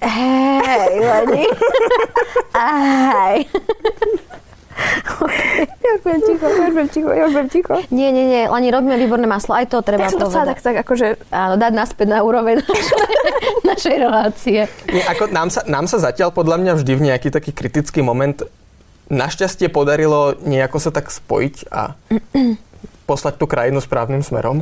[0.06, 1.46] Hej, Leni.
[2.56, 3.38] Aj.
[5.56, 7.74] Ja už budem ticho, ja už budem ticho, ja už budem ticho.
[7.96, 10.46] Nie, nie, nie, Lani, robíme výborné maslo, aj to treba Tak povedať.
[10.52, 11.08] tak, tak akože...
[11.32, 13.00] Áno, dať naspäť na úroveň našej,
[13.64, 14.60] našej relácie.
[14.92, 18.44] Nie, ako nám, sa, nám sa zatiaľ podľa mňa vždy v nejaký taký kritický moment
[19.10, 21.94] našťastie podarilo nejako sa tak spojiť a
[23.10, 24.58] poslať tú krajinu správnym smerom.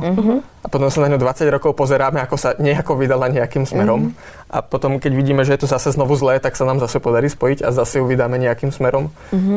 [0.60, 4.12] A potom sa na ňu 20 rokov pozeráme, ako sa nejako vydala nejakým smerom.
[4.50, 7.26] A potom, keď vidíme, že je to zase znovu zlé, tak sa nám zase podarí
[7.26, 9.10] spojiť a zase ju vydáme nejakým smerom.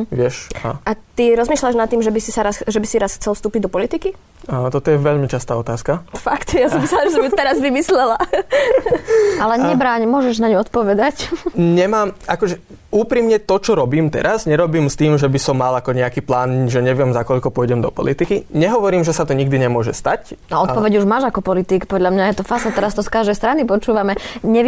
[0.09, 0.49] Vieš?
[0.63, 3.15] A, A ty rozmýšľaš nad tým, že by si, sa raz, že by si raz
[3.19, 4.15] chcel vstúpiť do politiky?
[4.47, 6.07] a toto je veľmi častá otázka.
[6.15, 8.15] Fakt, ja som myslela, že som ju teraz vymyslela.
[9.43, 11.27] Ale nebráň, môžeš na ňu odpovedať.
[11.57, 15.91] Nemám, akože úprimne to, čo robím teraz, nerobím s tým, že by som mal ako
[15.91, 18.47] nejaký plán, že neviem, za koľko pôjdem do politiky.
[18.55, 20.39] Nehovorím, že sa to nikdy nemôže stať.
[20.47, 23.35] No odpoveď už máš ako politik, podľa mňa je to fasa, teraz to z každej
[23.35, 24.15] strany počúvame.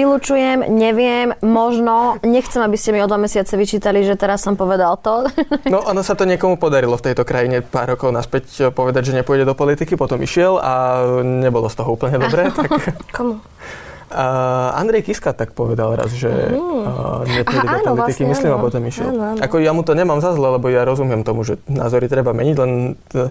[0.09, 4.97] Nevylučujem, neviem, možno, nechcem, aby ste mi o dva mesiace vyčítali, že teraz som povedal
[4.97, 5.29] to.
[5.69, 9.21] No, ono sa to niekomu podarilo v tejto krajine pár rokov naspäť eh, povedať, že
[9.21, 12.49] nepôjde do politiky, potom išiel a nebolo z toho úplne dobré.
[12.57, 12.73] tak,
[13.13, 13.37] Komu?
[13.37, 18.49] uh, Andrej Kiska tak povedal raz, že uh, nepôjde Aha, do áno, politiky, vlastne, myslím,
[18.49, 18.65] a áno.
[18.65, 19.09] potom išiel.
[19.13, 19.39] Áno, áno.
[19.45, 22.55] Ako ja mu to nemám za zle, lebo ja rozumiem tomu, že názory treba meniť,
[22.57, 23.29] len uh,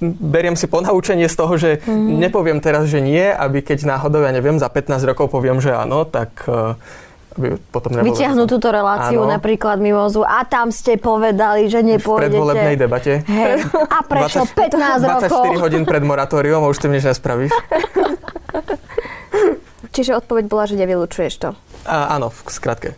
[0.00, 2.18] beriem si ponaučenie z toho, že Mhm.
[2.18, 6.02] nepoviem teraz, že nie, aby keď náhodou, ja neviem, za 15 rokov poviem, že áno,
[6.02, 6.78] tak uh,
[7.32, 8.10] aby potom nebolo...
[8.10, 9.30] Vyťahnú túto reláciu Áno.
[9.30, 12.22] napríklad mimozu a tam ste povedali, že v nepôjdete.
[12.28, 13.22] predvolebnej debate.
[13.22, 13.62] Hej.
[13.94, 15.54] A prečo 15 rokov?
[15.54, 17.54] 24 hodín pred moratórium a už tým nič nespravíš.
[19.90, 21.48] Čiže odpoveď bola, že nevylučuješ to.
[21.84, 22.94] A, áno, v skratke.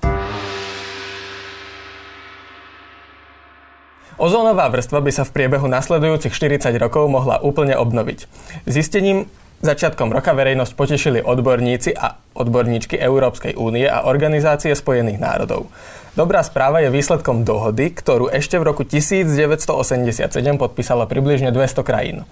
[4.21, 8.29] Ozónová vrstva by sa v priebehu nasledujúcich 40 rokov mohla úplne obnoviť.
[8.69, 9.25] Zistením
[9.65, 15.73] začiatkom roka verejnosť potešili odborníci a odborníčky Európskej únie a Organizácie spojených národov.
[16.21, 20.29] Dobrá správa je výsledkom dohody, ktorú ešte v roku 1987
[20.61, 22.29] podpísalo približne 200 krajín.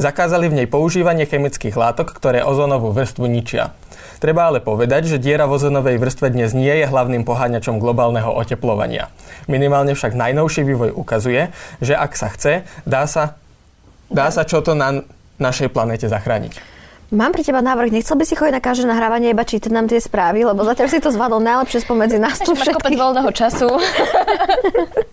[0.00, 3.76] Zakázali v nej používanie chemických látok, ktoré ozónovú vrstvu ničia.
[4.16, 9.12] Treba ale povedať, že diera v ozónovej vrstve dnes nie je hlavným poháňačom globálneho oteplovania.
[9.44, 11.52] Minimálne však najnovší vývoj ukazuje,
[11.84, 13.36] že ak sa chce, dá sa,
[14.08, 15.04] dá sa čo to na
[15.36, 16.80] našej planete zachrániť.
[17.12, 19.98] Mám pre teba návrh, nechcel by si chodiť na každé nahrávanie iba čítať nám tie
[20.00, 22.96] správy, lebo zatiaľ si to zvládol najlepšie spomedzi nás tu Máš všetkých.
[22.96, 23.68] voľného času.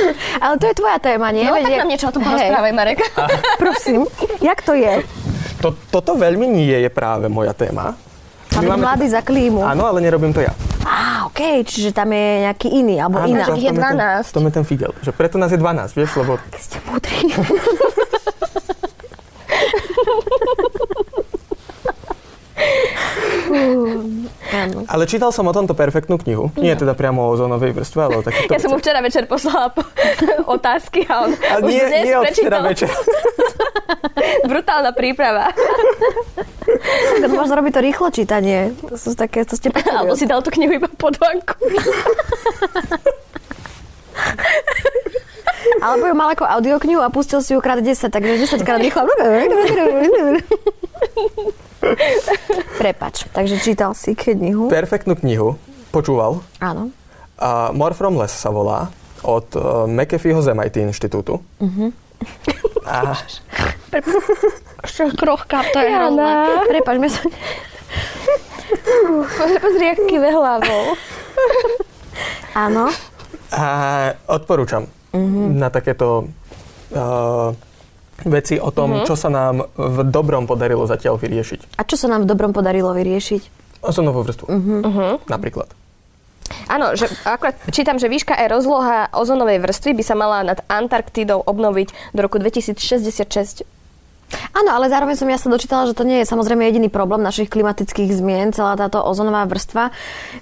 [0.42, 1.42] Ale to je tvoja téma, nie?
[1.42, 2.98] No Veď tak je- nám niečo o tom porozprávaj, Marek.
[3.62, 4.00] Prosím,
[4.38, 5.02] jak to je?
[5.58, 7.96] To, toto veľmi nie je práve moja téma.
[8.52, 9.60] Máme My máme- mladý za klímu.
[9.60, 10.52] Áno, ale nerobím to ja.
[10.80, 11.40] Á, OK.
[11.62, 13.44] Čiže tam je nejaký iný, alebo Áno, iná.
[13.44, 14.22] to- ich je v tom ten- 12.
[14.22, 14.92] V tom je ten figel.
[15.00, 17.18] Že preto nás je 12, vieš, lebo Keď ste múdri.
[24.46, 24.86] Áno.
[24.86, 26.50] Ale čítal som o tomto perfektnú knihu.
[26.54, 29.70] Nie teda priamo o ozónovej vrstve, ale o takýchto Ja som mu včera večer poslala
[29.70, 29.86] po-
[30.56, 32.62] otázky a on A už nie, dnes nie prečítal.
[32.64, 32.90] večer.
[34.50, 35.52] Brutálna príprava.
[37.20, 38.74] Tak možno robiť to rýchlo čítanie.
[38.82, 41.54] To sú také, to ste Alebo si dal tú knihu iba pod vanku.
[45.76, 49.04] Alebo ju mal ako audioknihu a pustil si ju krát 10, takže 10 krát rýchlo.
[52.80, 54.68] Prepač, takže čítal si knihu.
[54.68, 55.56] Perfektnú knihu.
[55.90, 56.42] Počúval.
[56.60, 56.90] Áno.
[57.36, 58.88] A More from Less sa volá
[59.24, 61.40] od uh, McAfeeho z MIT inštitútu.
[62.86, 63.16] A
[64.86, 66.62] Čo krochká, to je Jana.
[66.64, 67.20] Prepač, mňa sa...
[69.60, 70.94] Pozri, jak kive hlavou.
[72.56, 72.88] Áno.
[73.52, 73.64] A
[74.26, 74.88] odporúčam
[75.56, 76.28] na takéto
[76.92, 77.52] uh,
[78.24, 81.76] veci o tom, čo sa nám v dobrom podarilo zatiaľ vyriešiť.
[81.76, 83.42] A čo sa nám v dobrom podarilo vyriešiť?
[83.84, 84.46] Ozonovú vrstvu.
[85.28, 85.68] Napríklad.
[86.70, 91.42] Áno, že akurát čítam, že výška aj rozloha ozonovej vrstvy by sa mala nad Antarktidou
[91.42, 93.66] obnoviť do roku 2066.
[94.52, 97.50] Áno, ale zároveň som ja sa dočítala, že to nie je samozrejme jediný problém našich
[97.50, 99.90] klimatických zmien, celá táto ozonová vrstva.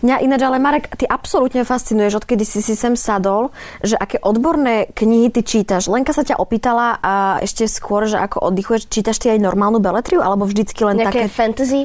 [0.05, 4.91] Mňa ináč, ale Marek, ty absolútne fascinuješ, odkedy si si sem sadol, že aké odborné
[4.93, 5.89] knihy ty čítaš.
[5.89, 10.21] Lenka sa ťa opýtala a ešte skôr, že ako oddychuješ, čítaš ty aj normálnu beletriu,
[10.21, 11.33] alebo vždycky len Nejaké také...
[11.33, 11.81] fantasy?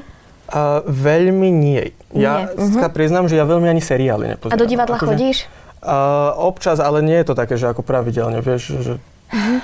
[0.50, 1.94] Uh, veľmi nie.
[2.10, 2.82] Ja Nie.
[2.82, 4.58] sa priznám, že ja veľmi ani seriály nepozerám.
[4.58, 5.38] A do divadla Akože, chodíš?
[5.80, 8.94] Uh, občas, ale nie je to také, že ako pravidelne, vieš, že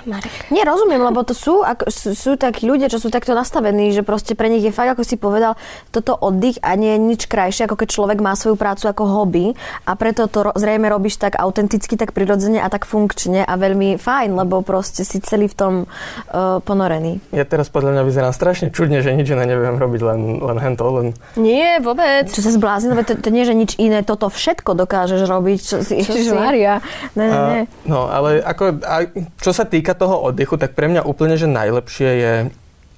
[0.06, 0.54] Marek.
[0.54, 4.06] Nie, rozumiem, lebo to sú, ako, sú, sú takí ľudia, čo sú takto nastavení, že
[4.06, 5.58] proste pre nich je fakt, ako si povedal,
[5.90, 9.46] toto oddych a nie je nič krajšie, ako keď človek má svoju prácu ako hobby
[9.90, 13.98] a preto to ro- zrejme robíš tak autenticky, tak prirodzene a tak funkčne a veľmi
[13.98, 17.18] fajn, lebo proste si celý v tom uh, ponorený.
[17.34, 20.86] ja teraz podľa mňa vyzerám strašne čudne, že nič iné neviem robiť, len, len hento,
[20.94, 21.18] len...
[21.40, 22.30] Nie, vôbec.
[22.30, 25.60] Čo sa zblázni, lebo to, to nie, že nič iné, toto všetko dokážeš robiť.
[25.66, 26.30] Čo si, Čo si?
[26.30, 26.84] Ježišmaria.
[27.18, 27.62] Ne, ne, ne.
[27.66, 31.48] A, no, ale ako, a, čo sa týka toho oddychu, tak pre mňa úplne, že
[31.48, 32.34] najlepšie je,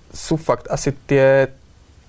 [0.10, 1.54] sú fakt asi tie,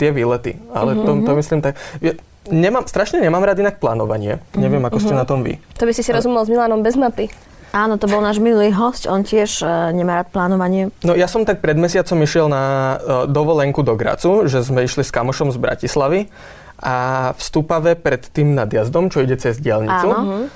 [0.00, 0.56] tie výlety.
[0.72, 1.76] Ale to, to myslím tak...
[2.00, 2.16] Ja,
[2.48, 4.40] nemám, strašne nemám rád inak plánovanie.
[4.56, 5.61] Neviem, ako ste na tom vy.
[5.76, 7.28] To by si si rozumel s Milanom bez mapy.
[7.68, 10.88] Áno, to bol náš minulý host, on tiež uh, nemá rád plánovanie.
[11.04, 12.96] No ja som tak pred mesiacom išiel na uh,
[13.28, 16.32] dovolenku do Gracu, že sme išli s kamošom z Bratislavy
[16.80, 20.48] a v Stupave pred tým nadjazdom, čo ide cez diálnicu, Áno.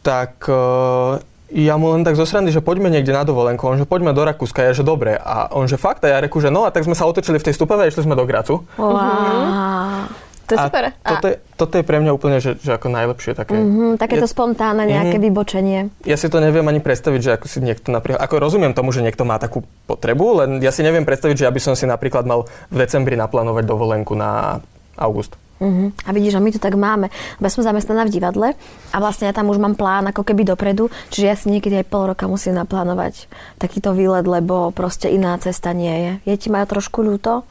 [0.00, 3.64] tak uh, ja mu len tak zo srandy, že poďme niekde na dovolenku.
[3.64, 4.60] On, že poďme do Rakúska.
[4.60, 5.14] Ja, že dobre.
[5.14, 6.00] A on, že fakt.
[6.02, 6.62] A ja reku, že no.
[6.62, 8.68] A tak sme sa otočili v tej Stupave a išli sme do Gracu.
[8.74, 10.08] Wow.
[10.42, 10.84] To je a super.
[10.94, 13.52] A Toto, je, toto je pre mňa úplne, že, že ako najlepšie také.
[13.52, 15.22] Mm, takéto Ja- spontánne nejaké Mhm.
[15.22, 15.80] vybočenie.
[16.02, 19.00] Ja si to neviem ani predstaviť, že ako si niekto napríklad, ako rozumiem tomu, že
[19.00, 22.24] niekto má takú potrebu, len ja si neviem predstaviť, že ja by som si napríklad
[22.24, 24.64] mal v decembri naplánovať dovolenku na
[24.96, 25.36] august.
[25.58, 25.90] Uh-huh.
[26.06, 27.10] A vidíš, že my to tak máme.
[27.42, 28.54] Ja som zamestnaná v divadle
[28.94, 31.90] a vlastne ja tam už mám plán ako keby dopredu, čiže ja si niekedy aj
[31.90, 33.26] pol roka musím naplánovať
[33.58, 36.30] takýto výlet, lebo proste iná cesta nie je.
[36.30, 37.42] Je ti ma trošku ľúto?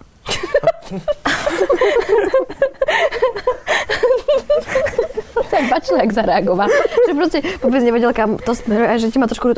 [5.57, 6.69] tak bačila, jak zareagoval.
[7.07, 9.55] Že proste vôbec nevedel, kam to smeruje, a že ti ma trošku.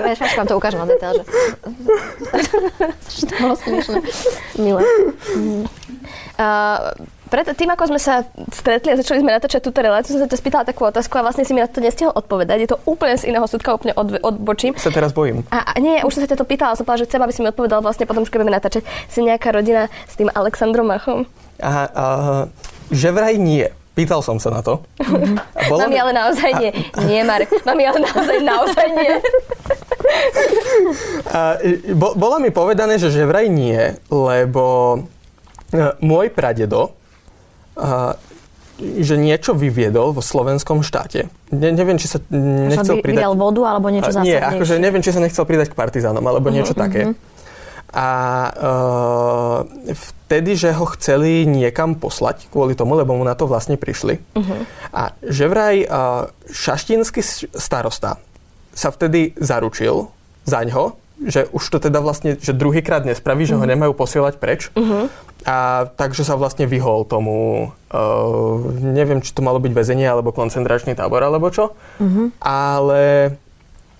[0.00, 1.24] Vieš, až vám to ukážem na detail, že...
[3.28, 3.98] To bolo smiešné.
[4.58, 4.82] Milé.
[6.34, 6.90] Uh,
[7.30, 8.22] pred tým, ako sme sa
[8.54, 11.42] stretli a začali sme natáčať túto reláciu, som sa ťa spýtala takú otázku a vlastne
[11.42, 12.58] si mi na to nestihol odpovedať.
[12.62, 14.74] Je to úplne z iného súdka, úplne od, odbočím.
[14.78, 15.42] Sa teraz bojím.
[15.50, 17.42] A, a nie, už som sa ťa to pýtala, som povedala, že chcem, aby si
[17.42, 18.82] mi odpovedal vlastne potom, keď budeme natáčať.
[19.10, 21.26] Si nejaká rodina s tým Alexandrom Machom?
[21.58, 22.04] Aha, a,
[22.94, 23.66] že vraj nie.
[23.94, 24.82] Pýtal som sa na to.
[25.54, 26.70] A bolo Mami, mi- ale naozaj nie.
[27.06, 27.50] Nie, Marek.
[27.62, 29.12] Mami, ale naozaj, naozaj nie.
[31.30, 31.62] A,
[31.94, 34.98] bo, bolo mi povedané, že že vraj nie, lebo
[35.98, 36.94] môj pradedo
[37.74, 38.14] a,
[38.76, 41.30] že niečo vyviedol vo slovenskom štáte.
[41.48, 43.18] Ne, neviem, či sa Nechcel nechcel pridať...
[43.20, 44.50] Vydal vodu alebo niečo Nie, zásadnejšie.
[44.50, 47.14] akože neviem, či sa nechcel pridať k partizánom, alebo Mhm, niečo také.
[47.92, 48.08] A
[48.50, 54.18] uh, vtedy, že ho chceli niekam poslať kvôli tomu, lebo mu na to vlastne prišli.
[54.34, 54.54] Mhm.
[54.90, 55.88] A že vraj uh,
[56.44, 58.18] šaštinský s- starosta
[58.70, 60.10] sa vtedy zaručil
[60.42, 64.74] za ňo, že už to teda vlastne, že druhýkrát nespraví, že ho nemajú posielať preč.
[65.44, 70.96] A takže sa vlastne vyhol tomu, uh, neviem, či to malo byť väzenie alebo koncentračný
[70.96, 71.76] tábor alebo čo,
[72.40, 73.36] ale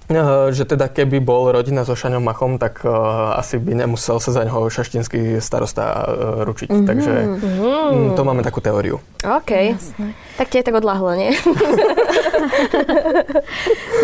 [0.05, 4.37] Eh, že teda keby bol rodina so Šaňom Machom, tak uh, asi by nemusel sa
[4.37, 6.69] za ňoho šaštinský starosta uh, ručiť.
[6.69, 6.85] Mm-hmm.
[6.85, 9.01] Takže mm, to máme takú teóriu.
[9.25, 9.49] OK.
[9.49, 10.13] Jasné.
[10.37, 11.33] Tak tie tak odláhlo, nie?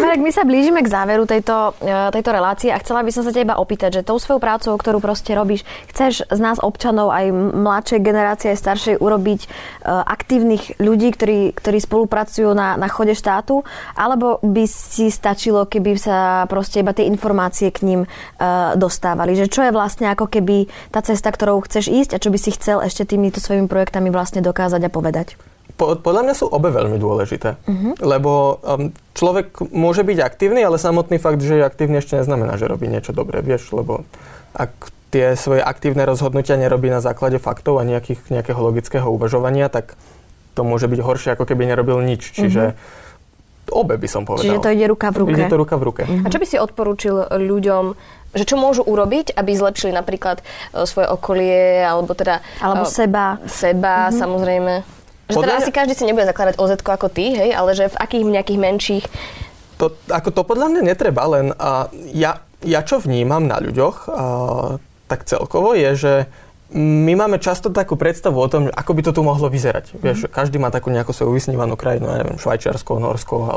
[0.00, 1.74] Marek, my sa blížime k záveru tejto,
[2.14, 5.34] tejto relácie a chcela by som sa teba opýtať, že tou svojou prácou, ktorú proste
[5.34, 11.40] robíš, chceš z nás občanov aj mladšej generácie, aj staršej urobiť uh, aktívnych ľudí, ktorí,
[11.56, 13.66] ktorí spolupracujú na, na chode štátu,
[13.98, 19.34] alebo by si stačilo, keby by sa proste iba tie informácie k ním uh, dostávali.
[19.34, 22.54] Že čo je vlastne ako keby tá cesta, ktorou chceš ísť a čo by si
[22.54, 25.49] chcel ešte týmito svojimi projektami vlastne dokázať a povedať?
[25.76, 27.60] Po, podľa mňa sú obe veľmi dôležité.
[27.66, 27.92] Uh-huh.
[28.00, 32.70] Lebo um, človek môže byť aktívny, ale samotný fakt, že je aktívny ešte neznamená, že
[32.70, 33.44] robí niečo dobré.
[33.44, 34.08] Vieš, lebo
[34.56, 34.72] ak
[35.10, 39.98] tie svoje aktívne rozhodnutia nerobí na základe faktov a nejakých, nejakého logického uvažovania, tak
[40.54, 42.34] to môže byť horšie, ako keby nerobil nič.
[42.34, 43.08] Čiže uh-huh
[43.70, 44.44] obe by som povedal.
[44.44, 45.38] Čiže to ide ruka v ruke.
[45.38, 46.02] Ide to ruka v ruke.
[46.04, 47.94] A čo by si odporúčil ľuďom,
[48.34, 52.42] že čo môžu urobiť, aby zlepšili napríklad e, svoje okolie, alebo teda...
[52.62, 53.38] Alebo uh, seba.
[53.46, 54.18] Seba, mm-hmm.
[54.18, 54.74] samozrejme.
[55.30, 55.46] Že Podľa...
[55.46, 58.58] teda asi každý si nebude zakladať oz ako ty, hej, ale že v akých nejakých
[58.58, 59.04] menších...
[59.78, 64.76] To, ako to podľa mňa netreba, len uh, ja, ja čo vnímam na ľuďoch, uh,
[65.08, 66.14] tak celkovo je, že
[66.76, 69.90] my máme často takú predstavu o tom, ako by to tu mohlo vyzerať.
[69.90, 70.04] Mm-hmm.
[70.06, 73.54] Vieš, každý má takú nejakú svoju vysnívanú krajinu, neviem, Švajčiarsko, Norsko a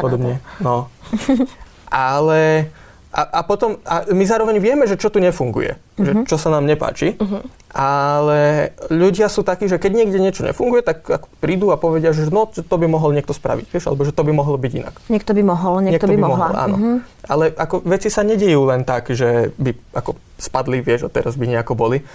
[0.00, 0.40] podobne.
[0.64, 0.88] No.
[1.92, 2.72] Ale
[3.10, 6.06] a, a potom, a my zároveň vieme, že čo tu nefunguje, mm-hmm.
[6.06, 6.24] že mhm.
[6.30, 7.42] čo sa nám nepáči, mm-hmm.
[7.74, 12.30] ale ľudia sú takí, že keď niekde niečo nefunguje, tak ako prídu a povedia, že
[12.30, 14.94] no, to by mohol niekto spraviť, vieš, alebo že to by mohlo byť inak.
[15.10, 16.38] Niekto by mohol, niekto, niekto by, by mohla.
[16.38, 16.76] Mohol, áno.
[16.78, 16.96] Mm-hmm.
[17.26, 21.50] Ale ako veci sa nedejú len tak, že by ako spadli, vieš, a teraz by
[21.50, 22.06] nejako boli.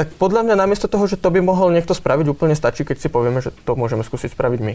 [0.00, 3.12] Tak podľa mňa namiesto toho, že to by mohol niekto spraviť, úplne stačí, keď si
[3.12, 4.74] povieme, že to môžeme skúsiť spraviť my.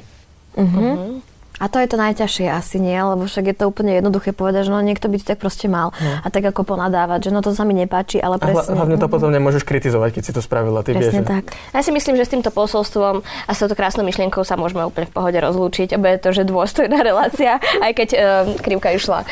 [0.54, 1.33] Mm-hmm.
[1.64, 4.72] A to je to najťažšie asi nie, lebo však je to úplne jednoduché povedať, že
[4.76, 5.96] no niekto by to tak proste mal.
[5.96, 6.20] No.
[6.20, 8.76] A tak ako ponadávať, že no to sa mi nepáči, ale presne.
[8.76, 10.84] A hlavne to potom nemôžeš kritizovať, keď si to spravila.
[10.84, 11.56] Ty presne vieš, tak.
[11.72, 15.08] Ja si myslím, že s týmto posolstvom a s touto krásnou myšlienkou sa môžeme úplne
[15.08, 15.96] v pohode rozlúčiť.
[15.96, 18.20] Obe je to, že dôstojná relácia, aj keď uh,
[18.60, 19.24] krivka išla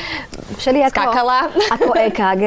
[0.55, 0.95] všelijako.
[0.95, 1.51] Skákala.
[1.75, 2.43] Ako EKG.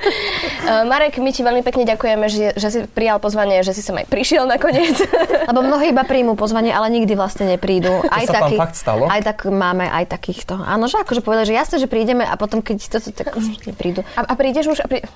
[0.92, 4.04] Marek, my ti veľmi pekne ďakujeme, že, že si prijal pozvanie, že si sem aj
[4.12, 5.00] prišiel nakoniec.
[5.48, 8.04] Lebo mnohí iba príjmu pozvanie, ale nikdy vlastne neprídu.
[8.10, 9.06] Aj to taký, fakt stalo?
[9.06, 10.58] Aj tak máme aj takýchto.
[10.58, 14.02] Áno, že akože povedali, že jasne, že prídeme a potom, keď to tak už neprídu.
[14.18, 14.78] A, a prídeš už?
[14.82, 15.06] A prí...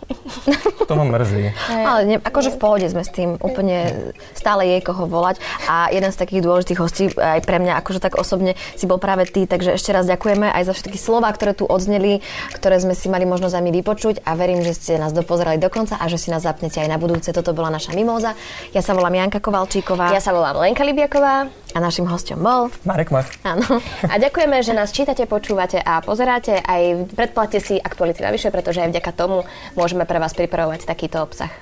[0.87, 1.51] To ma mrzí.
[1.67, 3.35] Ale ne, akože v pohode sme s tým.
[3.43, 5.43] Úplne stále je koho volať.
[5.67, 9.27] A jeden z takých dôležitých hostí aj pre mňa, akože tak osobne si bol práve
[9.27, 12.23] ty, takže ešte raz ďakujeme aj za všetky slova, ktoré tu odzneli,
[12.55, 15.67] ktoré sme si mali možnosť aj my vypočuť a verím, že ste nás dopozerali do
[15.67, 17.35] konca a že si nás zapnete aj na budúce.
[17.35, 18.39] Toto bola naša mimoza.
[18.71, 20.15] Ja sa volám Janka Kovalčíková.
[20.15, 21.51] Ja sa volám Lenka Libiaková.
[21.77, 22.73] A našim hostom bol...
[22.89, 23.29] Marek Mach.
[23.45, 23.85] Áno.
[24.09, 26.57] A ďakujeme, že nás čítate, počúvate a pozeráte.
[26.57, 26.81] Aj
[27.13, 29.45] predplatte si aktuality navyše, pretože aj vďaka tomu
[29.77, 31.53] môžeme pre vás pripravovať takýto obsah.